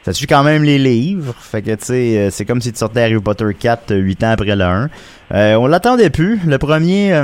euh, 0.00 0.04
ça 0.04 0.12
suit 0.12 0.26
quand 0.26 0.42
même 0.42 0.62
les 0.62 0.78
livres? 0.78 1.34
Fait 1.38 1.62
que, 1.62 1.70
tu 1.72 1.84
sais, 1.84 2.18
euh, 2.18 2.30
c'est 2.30 2.44
comme 2.44 2.60
si 2.60 2.72
tu 2.72 2.78
sortais 2.78 3.02
Harry 3.02 3.20
Potter 3.20 3.46
4 3.58 3.94
8 3.94 4.24
ans 4.24 4.30
après 4.30 4.56
le 4.56 4.64
1. 4.64 4.90
Euh, 5.32 5.54
on 5.56 5.66
l'attendait 5.66 6.10
plus. 6.10 6.40
Le 6.46 6.58
premier... 6.58 7.22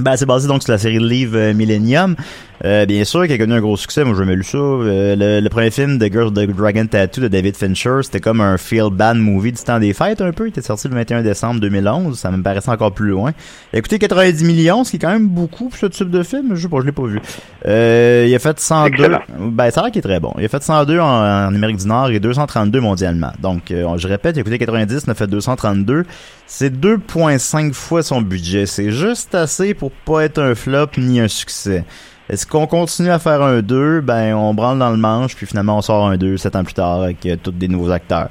ben, 0.00 0.16
c'est 0.16 0.26
basé 0.26 0.48
donc 0.48 0.62
sur 0.62 0.72
la 0.72 0.78
série 0.78 0.98
de 0.98 1.06
livres 1.06 1.36
euh, 1.36 1.54
Millennium. 1.54 2.16
Euh, 2.62 2.84
bien 2.84 3.04
sûr, 3.04 3.26
qui 3.26 3.32
a 3.32 3.38
connu 3.38 3.54
un 3.54 3.60
gros 3.60 3.76
succès. 3.76 4.04
Moi, 4.04 4.12
j'ai 4.14 4.20
jamais 4.20 4.36
lu 4.36 4.44
ça. 4.44 4.58
Euh, 4.58 5.16
le, 5.16 5.40
le 5.40 5.48
premier 5.48 5.70
film 5.70 5.98
The 5.98 6.12
Girl 6.12 6.30
the 6.30 6.46
Dragon 6.54 6.86
Tattoo 6.86 7.22
de 7.22 7.28
David 7.28 7.56
Fincher, 7.56 8.00
c'était 8.02 8.20
comme 8.20 8.42
un 8.42 8.58
feel 8.58 8.90
bad 8.92 9.16
movie 9.16 9.52
du 9.52 9.62
temps 9.62 9.78
des 9.78 9.94
fêtes 9.94 10.20
un 10.20 10.32
peu. 10.32 10.46
Il 10.46 10.50
était 10.50 10.60
sorti 10.60 10.88
le 10.88 10.94
21 10.94 11.22
décembre 11.22 11.60
2011. 11.60 12.18
Ça 12.18 12.30
me 12.30 12.42
paraissait 12.42 12.70
encore 12.70 12.92
plus 12.92 13.08
loin. 13.08 13.32
Il 13.72 13.78
a 13.78 13.82
coûté 13.82 13.98
90 13.98 14.44
millions, 14.44 14.84
ce 14.84 14.90
qui 14.90 14.96
est 14.96 15.00
quand 15.00 15.12
même 15.12 15.28
beaucoup 15.28 15.70
pour 15.70 15.78
ce 15.78 15.86
type 15.86 16.10
de 16.10 16.22
film. 16.22 16.54
Je 16.54 16.62
sais 16.62 16.68
pas, 16.68 16.80
je 16.80 16.86
l'ai 16.86 16.92
pas 16.92 17.06
vu. 17.06 17.20
Euh, 17.66 18.26
il 18.28 18.34
a 18.34 18.38
fait 18.38 18.60
102. 18.60 18.94
Excellent. 18.94 19.20
Ben, 19.38 19.70
ça 19.70 19.80
a 19.80 19.84
l'air 19.84 19.92
qu'il 19.92 20.00
est 20.00 20.02
très 20.02 20.20
bon. 20.20 20.34
Il 20.38 20.44
a 20.44 20.48
fait 20.48 20.62
102 20.62 20.98
en, 20.98 21.04
en 21.04 21.54
Amérique 21.54 21.78
du 21.78 21.86
Nord 21.86 22.10
et 22.10 22.20
232 22.20 22.78
mondialement. 22.80 23.32
Donc, 23.40 23.70
euh, 23.70 23.96
je 23.96 24.06
répète, 24.06 24.36
il 24.36 24.40
a 24.40 24.42
coûté 24.42 24.58
90, 24.58 25.02
il 25.06 25.08
en 25.08 25.12
a 25.12 25.14
fait 25.14 25.26
232. 25.26 26.04
C'est 26.52 26.74
2,5 26.74 27.72
fois 27.72 28.02
son 28.02 28.22
budget. 28.22 28.66
C'est 28.66 28.90
juste 28.90 29.36
assez 29.36 29.72
pour 29.72 29.92
pas 29.92 30.24
être 30.24 30.42
un 30.42 30.56
flop 30.56 30.88
ni 30.98 31.20
un 31.20 31.28
succès. 31.28 31.84
Est-ce 32.28 32.44
qu'on 32.44 32.66
continue 32.66 33.10
à 33.10 33.20
faire 33.20 33.40
un 33.40 33.62
2? 33.62 34.00
Ben, 34.00 34.34
on 34.34 34.52
branle 34.52 34.80
dans 34.80 34.90
le 34.90 34.96
manche, 34.96 35.36
puis 35.36 35.46
finalement, 35.46 35.78
on 35.78 35.80
sort 35.80 36.08
un 36.08 36.16
2 36.16 36.36
7 36.36 36.56
ans 36.56 36.64
plus 36.64 36.74
tard 36.74 37.02
avec 37.02 37.24
euh, 37.24 37.36
tous 37.40 37.52
des 37.52 37.68
nouveaux 37.68 37.92
acteurs. 37.92 38.30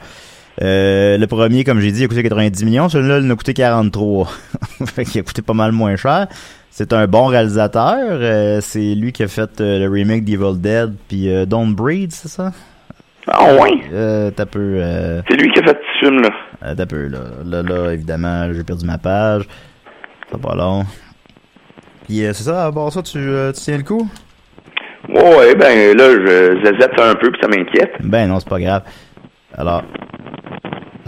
Euh, 0.62 1.17
le 1.17 1.27
premier, 1.27 1.63
comme 1.63 1.79
j'ai 1.79 1.93
dit, 1.93 2.03
a 2.03 2.10
coûté 2.10 2.21
90 2.21 2.65
millions. 2.65 2.89
Celui-là, 2.89 3.19
il 3.19 3.32
a 3.32 3.36
coûté 3.38 3.53
43. 3.53 4.29
fait 4.86 5.05
qu'il 5.05 5.21
a 5.21 5.23
coûté 5.23 5.41
pas 5.41 5.53
mal 5.53 5.71
moins 5.71 5.95
cher. 5.95 6.27
C'est 6.71 6.91
un 6.91 7.08
bon 7.08 7.27
réalisateur. 7.27 7.99
Euh, 8.01 8.60
c'est 8.62 8.95
lui 8.95 9.13
qui 9.13 9.23
a 9.23 9.29
fait 9.29 9.62
euh, 9.62 9.79
le 9.79 9.89
remake 9.89 10.25
d'Evil 10.25 10.60
Dead, 10.60 10.93
puis 11.08 11.34
euh, 11.34 11.45
Don't 11.45 11.73
Breed, 11.73 12.12
c'est 12.12 12.27
ça? 12.27 12.51
Ah 13.27 13.53
ouais? 13.55 13.82
Euh, 13.93 14.32
t'as 14.32 14.45
peu... 14.45 14.77
Euh, 14.82 15.21
C'est 15.29 15.36
lui 15.36 15.51
qui 15.51 15.60
a 15.60 15.63
fait 15.63 15.79
ce 15.93 15.99
film-là. 16.05 16.29
euh, 16.63 16.75
t'as 16.75 16.86
peu, 16.86 17.08
là. 17.08 17.19
Là, 17.45 17.62
là, 17.62 17.91
évidemment, 17.93 18.51
j'ai 18.53 18.63
perdu 18.63 18.86
ma 18.86 18.97
page. 18.97 19.43
C'est 20.32 20.41
pas 20.41 20.55
long. 20.55 20.84
Puis 22.08 22.25
euh, 22.25 22.34
c'est 22.34 22.43
ça, 22.43 22.65
à 22.65 22.71
part 22.71 22.91
ça, 22.91 23.01
tu, 23.03 23.17
euh, 23.17 23.51
tu 23.51 23.62
tiens 23.62 23.77
le 23.77 23.84
coup? 23.84 24.08
Ouais, 25.10 25.38
ouais, 25.38 25.55
ben 25.55 25.97
là, 25.97 26.10
je 26.12 26.63
zazette 26.65 26.99
un 26.99 27.15
peu 27.15 27.32
puis 27.32 27.41
ça 27.41 27.47
m'inquiète. 27.47 27.93
Ben 28.01 28.27
non, 28.27 28.39
c'est 28.39 28.49
pas 28.49 28.60
grave. 28.60 28.84
Alors, 29.58 29.84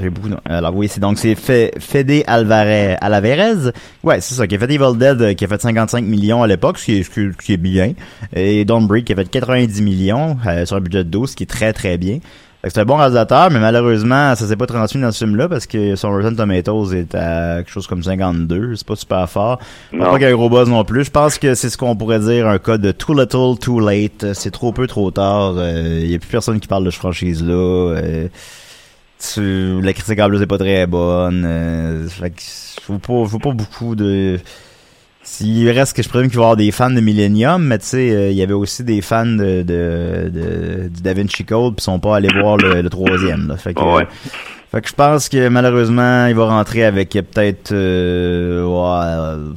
j'ai 0.02 0.10
beaucoup. 0.10 0.30
de- 0.30 0.38
Alors 0.46 0.76
oui, 0.76 0.88
c'est 0.90 1.00
donc 1.00 1.18
c'est 1.18 1.34
Fe- 1.36 1.72
Fede 1.80 2.24
Alvarez, 2.28 2.96
Alavarez. 3.02 3.72
Ouais, 4.04 4.20
c'est 4.22 4.36
ça, 4.36 4.48
qui 4.48 4.56
a 4.56 4.60
fait 4.60 4.72
Evil 4.74 4.98
Dead, 4.98 5.22
euh, 5.22 5.34
qui 5.34 5.46
a 5.46 5.48
fait 5.48 5.62
55 5.62 6.04
millions 6.04 6.44
à 6.44 6.48
l'époque, 6.48 6.78
ce 6.80 6.86
qui 6.86 6.98
est, 7.00 7.04
ce 7.04 7.10
qui 7.44 7.54
est- 7.54 7.58
bien. 7.58 7.94
Et 8.36 8.66
Don't 8.66 8.88
Break 8.88 9.06
qui 9.06 9.14
a 9.14 9.16
fait 9.16 9.30
90 9.30 9.82
millions 9.82 10.38
euh, 10.48 10.66
sur 10.66 10.76
un 10.78 10.82
budget 10.82 11.04
de 11.04 11.10
12, 11.10 11.32
ce 11.32 11.36
qui 11.36 11.44
est 11.44 11.48
très 11.48 11.74
très 11.74 11.98
bien. 11.98 12.20
C'est 12.64 12.78
un 12.78 12.86
bon 12.86 12.96
réalisateur, 12.98 13.50
mais 13.50 13.58
malheureusement, 13.60 14.36
ça 14.36 14.46
s'est 14.48 14.56
pas 14.56 14.68
transmis 14.68 15.02
dans 15.02 15.12
ce 15.12 15.26
film-là 15.26 15.50
parce 15.50 15.66
que 15.66 15.96
son 15.96 16.12
Rotten 16.12 16.36
Tomatoes 16.36 16.94
est 16.94 17.16
à 17.16 17.56
quelque 17.58 17.72
chose 17.72 17.88
comme 17.88 18.04
52. 18.04 18.76
C'est 18.76 18.86
pas 18.86 18.96
super 18.96 19.28
fort. 19.28 19.60
Je 19.92 19.98
pense 19.98 20.06
Non. 20.06 20.12
pas 20.12 20.18
qu'il 20.20 20.28
y 20.28 20.30
a 20.30 20.34
un 20.34 20.36
gros 20.38 20.48
buzz 20.48 20.70
non 20.70 20.84
plus. 20.86 21.06
Je 21.06 21.10
pense 21.10 21.40
que 21.40 21.56
c'est 21.56 21.72
ce 21.72 21.78
qu'on 21.78 21.96
pourrait 21.96 22.20
dire 22.20 22.48
un 22.48 22.60
cas 22.60 22.78
de 22.78 22.92
too 22.92 23.16
little, 23.20 23.58
too 23.60 23.80
late. 23.80 24.34
C'est 24.36 24.52
trop 24.52 24.72
peu, 24.74 24.86
trop 24.86 25.10
tard. 25.10 25.56
Il 25.58 26.06
y 26.12 26.14
a 26.14 26.20
plus 26.20 26.30
personne 26.30 26.60
qui 26.60 26.68
parle 26.68 26.84
de 26.86 26.92
ce 26.92 26.98
franchise-là. 27.00 27.54
Euh, 27.54 28.28
tu- 29.34 29.82
la 29.82 29.94
critique 29.94 30.20
en 30.20 30.28
plus 30.30 30.42
est 30.42 30.48
pas 30.48 30.58
très 30.58 30.86
bonne. 30.88 31.44
Euh, 31.46 32.08
fait 32.08 32.30
que 32.32 32.42
faut 32.82 32.98
pas, 33.00 33.26
faut 33.28 33.40
pas 33.40 33.52
beaucoup 33.52 33.96
de. 33.96 34.40
S'il 35.24 35.70
reste 35.70 35.96
que 35.96 36.02
je 36.02 36.10
présume 36.10 36.30
qu'il 36.30 36.38
va 36.38 36.42
y 36.42 36.46
avoir 36.46 36.58
des 36.58 36.72
fans 36.72 36.90
de 36.90 37.00
Millennium, 37.00 37.64
mais 37.64 37.78
tu 37.78 37.86
sais, 37.86 38.10
euh, 38.12 38.30
il 38.32 38.36
y 38.38 38.42
avait 38.42 38.54
aussi 38.56 38.84
des 38.84 39.02
fans 39.02 39.26
de, 39.28 39.62
de, 39.62 40.30
de, 40.34 40.88
du 40.90 41.02
Da 41.04 41.14
Vinci 41.14 41.46
Code 41.46 41.76
puis 41.76 41.84
sont 41.84 42.00
pas 42.00 42.16
allés 42.16 42.30
voir 42.42 42.58
le, 42.58 42.82
le 42.82 42.90
troisième. 42.90 43.48
Là. 43.48 43.58
Fait 43.58 43.76
que, 43.76 43.82
Ouais. 43.82 44.08
fait 44.72 44.82
que 44.82 44.90
je 44.90 44.94
pense 44.96 45.30
que 45.30 45.48
malheureusement, 45.48 46.26
il 46.26 46.34
va 46.34 46.46
rentrer 46.48 46.84
avec 46.86 47.16
euh, 47.16 47.22
peut-être 47.22 47.72
euh, 47.72 48.64
ouais, 48.66 49.06
euh, 49.06 49.54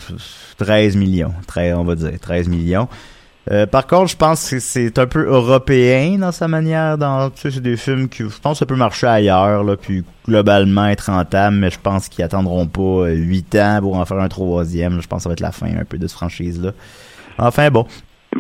13 0.59 0.97
millions. 0.97 1.33
13, 1.47 1.77
on 1.79 1.85
va 1.85 1.95
dire 1.95 2.11
13 2.21 2.47
millions. 2.49 2.87
Euh, 3.51 3.67
par 3.67 3.87
contre, 3.87 4.11
je 4.11 4.17
pense 4.17 4.49
que 4.51 4.59
c'est 4.59 4.99
un 4.99 5.07
peu 5.07 5.27
européen 5.27 6.17
dans 6.19 6.33
sa 6.33 6.49
manière. 6.49 6.97
Dans, 6.97 7.29
tu 7.31 7.41
sais, 7.43 7.51
c'est 7.51 7.61
des 7.61 7.77
films 7.77 8.09
qui, 8.09 8.23
je 8.23 8.41
pense, 8.41 8.55
que 8.55 8.59
ça 8.61 8.67
peut 8.67 8.75
marcher 8.77 9.07
ailleurs, 9.07 9.63
là, 9.65 9.77
puis 9.77 10.03
globalement 10.27 10.87
être 10.87 11.11
rentable, 11.13 11.57
mais 11.57 11.71
je 11.71 11.79
pense 11.79 12.09
qu'ils 12.09 12.25
attendront 12.25 12.67
pas 12.67 12.81
euh, 12.81 13.15
8 13.15 13.55
ans 13.57 13.79
pour 13.83 13.97
en 13.97 14.05
faire 14.07 14.19
un 14.19 14.29
troisième. 14.29 15.03
Je 15.03 15.07
pense 15.07 15.19
que 15.19 15.23
ça 15.25 15.29
va 15.29 15.35
être 15.35 15.41
la 15.41 15.53
fin 15.53 15.67
un 15.79 15.85
peu 15.85 15.99
de 15.99 16.07
cette 16.07 16.17
franchise-là. 16.17 16.71
Enfin 17.39 17.71
bon. 17.71 17.87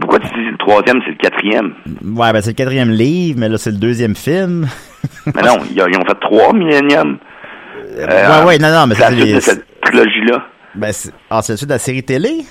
Pourquoi 0.01 0.19
tu 0.21 0.29
dis 0.29 0.51
le 0.51 0.57
troisième, 0.57 1.01
c'est 1.05 1.11
le 1.11 1.17
quatrième? 1.19 1.75
Ouais, 2.03 2.33
ben 2.33 2.41
c'est 2.41 2.51
le 2.51 2.55
quatrième 2.55 2.91
livre, 2.91 3.39
mais 3.39 3.49
là 3.49 3.59
c'est 3.59 3.71
le 3.73 3.77
deuxième 3.77 4.17
film. 4.17 4.67
Mais 5.27 5.43
non, 5.43 5.59
ils, 5.71 5.81
ont- 5.83 6.05
fait 6.07 6.19
trois 6.21 6.53
Millennium. 6.53 7.19
Euh, 7.99 8.41
ouais, 8.41 8.45
ouais, 8.47 8.59
non, 8.59 8.71
non, 8.73 8.87
mais 8.87 8.95
c'est 8.95 9.03
la 9.03 9.09
c'est 9.11 9.15
suite 9.17 9.27
les- 9.27 9.35
de 9.35 9.41
cette 9.41 9.65
trilogie-là. 9.83 10.47
Ben, 10.75 10.93
c'est, 10.93 11.13
ah, 11.31 11.43
c'est 11.43 11.53
la 11.53 11.57
suite 11.59 11.69
de 11.69 11.75
la 11.75 11.79
série 11.79 12.03
télé? 12.03 12.45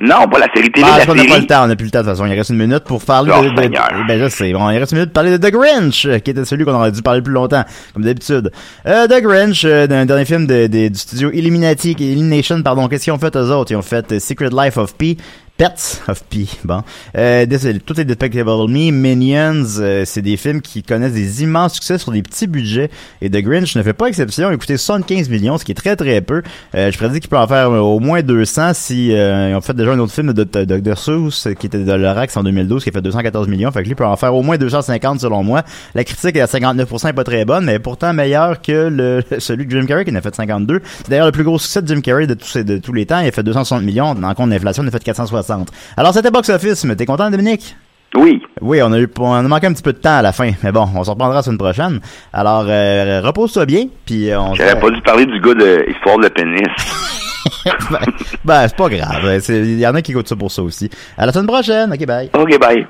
Non, 0.00 0.28
pas 0.28 0.38
la 0.38 0.46
série 0.54 0.70
télé, 0.70 0.86
Ah, 0.88 0.98
la 0.98 1.10
on 1.10 1.14
n'a 1.14 1.22
pas 1.24 1.28
série. 1.28 1.40
le 1.40 1.46
temps, 1.48 1.64
on 1.64 1.66
n'a 1.66 1.74
plus 1.76 1.84
le 1.86 1.90
temps 1.90 1.98
de 1.98 2.04
toute 2.04 2.12
façon. 2.16 2.26
Il 2.26 2.34
reste 2.34 2.50
une 2.50 2.56
minute 2.56 2.84
pour 2.84 3.02
parler 3.04 3.32
Oh, 3.36 3.42
de, 3.42 3.50
de- 3.50 3.60
Seigneur. 3.62 3.88
Ben, 4.06 4.20
je 4.20 4.28
sais. 4.28 4.52
Bon, 4.52 4.70
il 4.70 4.78
reste 4.78 4.92
une 4.92 4.98
minute 4.98 5.12
pour 5.12 5.22
parler 5.22 5.36
de 5.36 5.44
The 5.48 5.50
Grinch, 5.52 6.06
euh, 6.06 6.18
qui 6.20 6.30
était 6.30 6.44
celui 6.44 6.64
qu'on 6.64 6.74
aurait 6.74 6.92
dû 6.92 7.02
parler 7.02 7.20
plus 7.20 7.32
longtemps, 7.32 7.64
comme 7.94 8.04
d'habitude. 8.04 8.52
Euh, 8.86 9.08
The 9.08 9.20
Grinch, 9.22 9.64
euh, 9.64 9.86
d'un 9.88 10.06
dernier 10.06 10.24
film 10.24 10.46
de, 10.46 10.68
de- 10.68 10.88
du 10.88 10.98
studio 10.98 11.30
Illuminati, 11.32 11.92
Illumination, 11.98 12.62
pardon. 12.62 12.86
Qu'est-ce 12.86 13.04
qu'ils 13.04 13.12
ont 13.12 13.18
fait 13.18 13.34
eux 13.36 13.50
autres? 13.52 13.72
Ils 13.72 13.76
ont 13.76 13.82
fait 13.82 14.12
euh, 14.12 14.20
Secret 14.20 14.50
Life 14.52 14.76
of 14.76 14.94
P. 14.94 15.16
Pets 15.58 16.02
of 16.06 16.22
P, 16.30 16.46
bon. 16.62 16.84
Euh, 17.16 17.44
tout 17.84 18.00
est 18.00 18.04
Despicable 18.04 18.68
Me, 18.68 18.92
Minions, 18.92 19.80
euh, 19.80 20.04
c'est 20.06 20.22
des 20.22 20.36
films 20.36 20.60
qui 20.60 20.84
connaissent 20.84 21.14
des 21.14 21.42
immenses 21.42 21.74
succès 21.74 21.98
sur 21.98 22.12
des 22.12 22.22
petits 22.22 22.46
budgets. 22.46 22.90
Et 23.20 23.28
The 23.28 23.38
Grinch 23.38 23.74
ne 23.74 23.82
fait 23.82 23.92
pas 23.92 24.06
exception. 24.06 24.48
Il 24.50 24.54
a 24.54 24.56
coûté 24.56 24.76
75 24.76 25.28
millions, 25.28 25.58
ce 25.58 25.64
qui 25.64 25.72
est 25.72 25.74
très 25.74 25.96
très 25.96 26.20
peu. 26.20 26.44
Euh, 26.76 26.92
je 26.92 26.96
prédis 26.96 27.18
qu'il 27.18 27.28
peut 27.28 27.36
en 27.36 27.48
faire 27.48 27.72
au 27.72 27.98
moins 27.98 28.22
200 28.22 28.70
si 28.72 29.12
euh, 29.12 29.50
ils 29.50 29.56
ont 29.56 29.60
fait 29.60 29.74
déjà 29.74 29.90
un 29.90 29.98
autre 29.98 30.12
film 30.12 30.32
de 30.32 30.44
Dr. 30.44 30.96
Seuss 30.96 31.48
qui 31.58 31.66
était 31.66 31.82
de 31.82 31.92
Lorax 31.92 32.36
en 32.36 32.44
2012 32.44 32.84
qui 32.84 32.90
a 32.90 32.92
fait 32.92 33.02
214 33.02 33.48
millions. 33.48 33.72
Fait 33.72 33.82
que 33.82 33.88
lui 33.88 33.96
peut 33.96 34.06
en 34.06 34.16
faire 34.16 34.36
au 34.36 34.42
moins 34.42 34.58
250 34.58 35.18
selon 35.18 35.42
moi. 35.42 35.64
La 35.96 36.04
critique 36.04 36.36
est 36.36 36.40
à 36.40 36.46
59% 36.46 37.08
est 37.08 37.12
pas 37.12 37.24
très 37.24 37.44
bonne, 37.44 37.64
mais 37.64 37.80
pourtant 37.80 38.12
meilleure 38.12 38.62
que 38.62 38.88
le 38.88 39.24
celui 39.40 39.66
de 39.66 39.72
Jim 39.72 39.86
Carrey 39.86 40.04
qui 40.04 40.12
en 40.12 40.14
a 40.14 40.20
fait 40.20 40.36
52. 40.36 40.82
C'est 40.98 41.10
d'ailleurs 41.10 41.26
le 41.26 41.32
plus 41.32 41.42
gros 41.42 41.58
succès 41.58 41.82
de 41.82 41.88
Jim 41.88 42.00
Carrey 42.00 42.28
de 42.28 42.34
tous, 42.34 42.58
de 42.58 42.78
tous 42.78 42.92
les 42.92 43.06
temps. 43.06 43.18
Il 43.18 43.26
a 43.26 43.32
fait 43.32 43.42
260 43.42 43.82
millions. 43.82 44.14
En 44.22 44.34
compte 44.34 44.50
d'inflation, 44.50 44.84
il 44.84 44.88
a 44.88 44.92
fait 44.92 45.02
460. 45.02 45.47
Alors 45.96 46.12
c'était 46.14 46.30
box 46.30 46.48
office, 46.50 46.84
mais 46.84 46.96
t'es 46.96 47.06
content 47.06 47.30
Dominique? 47.30 47.76
Oui. 48.14 48.40
Oui, 48.62 48.80
on 48.82 48.90
a 48.92 48.98
eu, 48.98 49.08
on 49.18 49.32
a 49.34 49.42
manqué 49.42 49.66
un 49.66 49.72
petit 49.74 49.82
peu 49.82 49.92
de 49.92 49.98
temps 49.98 50.16
à 50.18 50.22
la 50.22 50.32
fin, 50.32 50.50
mais 50.62 50.72
bon, 50.72 50.88
on 50.94 51.04
s'en 51.04 51.12
reprendra 51.12 51.36
la 51.36 51.42
semaine 51.42 51.58
prochaine. 51.58 52.00
Alors, 52.32 52.64
euh, 52.66 53.20
repose-toi 53.22 53.66
bien, 53.66 53.84
puis 54.06 54.30
euh, 54.30 54.40
on 54.40 54.54
se- 54.54 54.62
J'aurais 54.62 54.80
pas 54.80 54.90
dû 54.90 55.00
parler 55.02 55.26
du 55.26 55.38
gars 55.40 55.52
de 55.54 55.84
Histoire 55.90 56.18
de 56.18 56.28
pénis. 56.28 56.62
ben, 57.90 57.98
ben, 58.44 58.68
c'est 58.68 58.76
pas 58.76 58.88
grave. 58.88 59.40
Il 59.50 59.78
y 59.78 59.86
en 59.86 59.94
a 59.94 60.00
qui 60.02 60.12
écoutent 60.12 60.28
ça 60.28 60.36
pour 60.36 60.50
ça 60.50 60.62
aussi. 60.62 60.88
À 61.18 61.26
la 61.26 61.32
semaine 61.32 61.46
prochaine. 61.46 61.92
OK, 61.92 62.06
bye. 62.06 62.30
OK, 62.34 62.58
bye. 62.58 62.86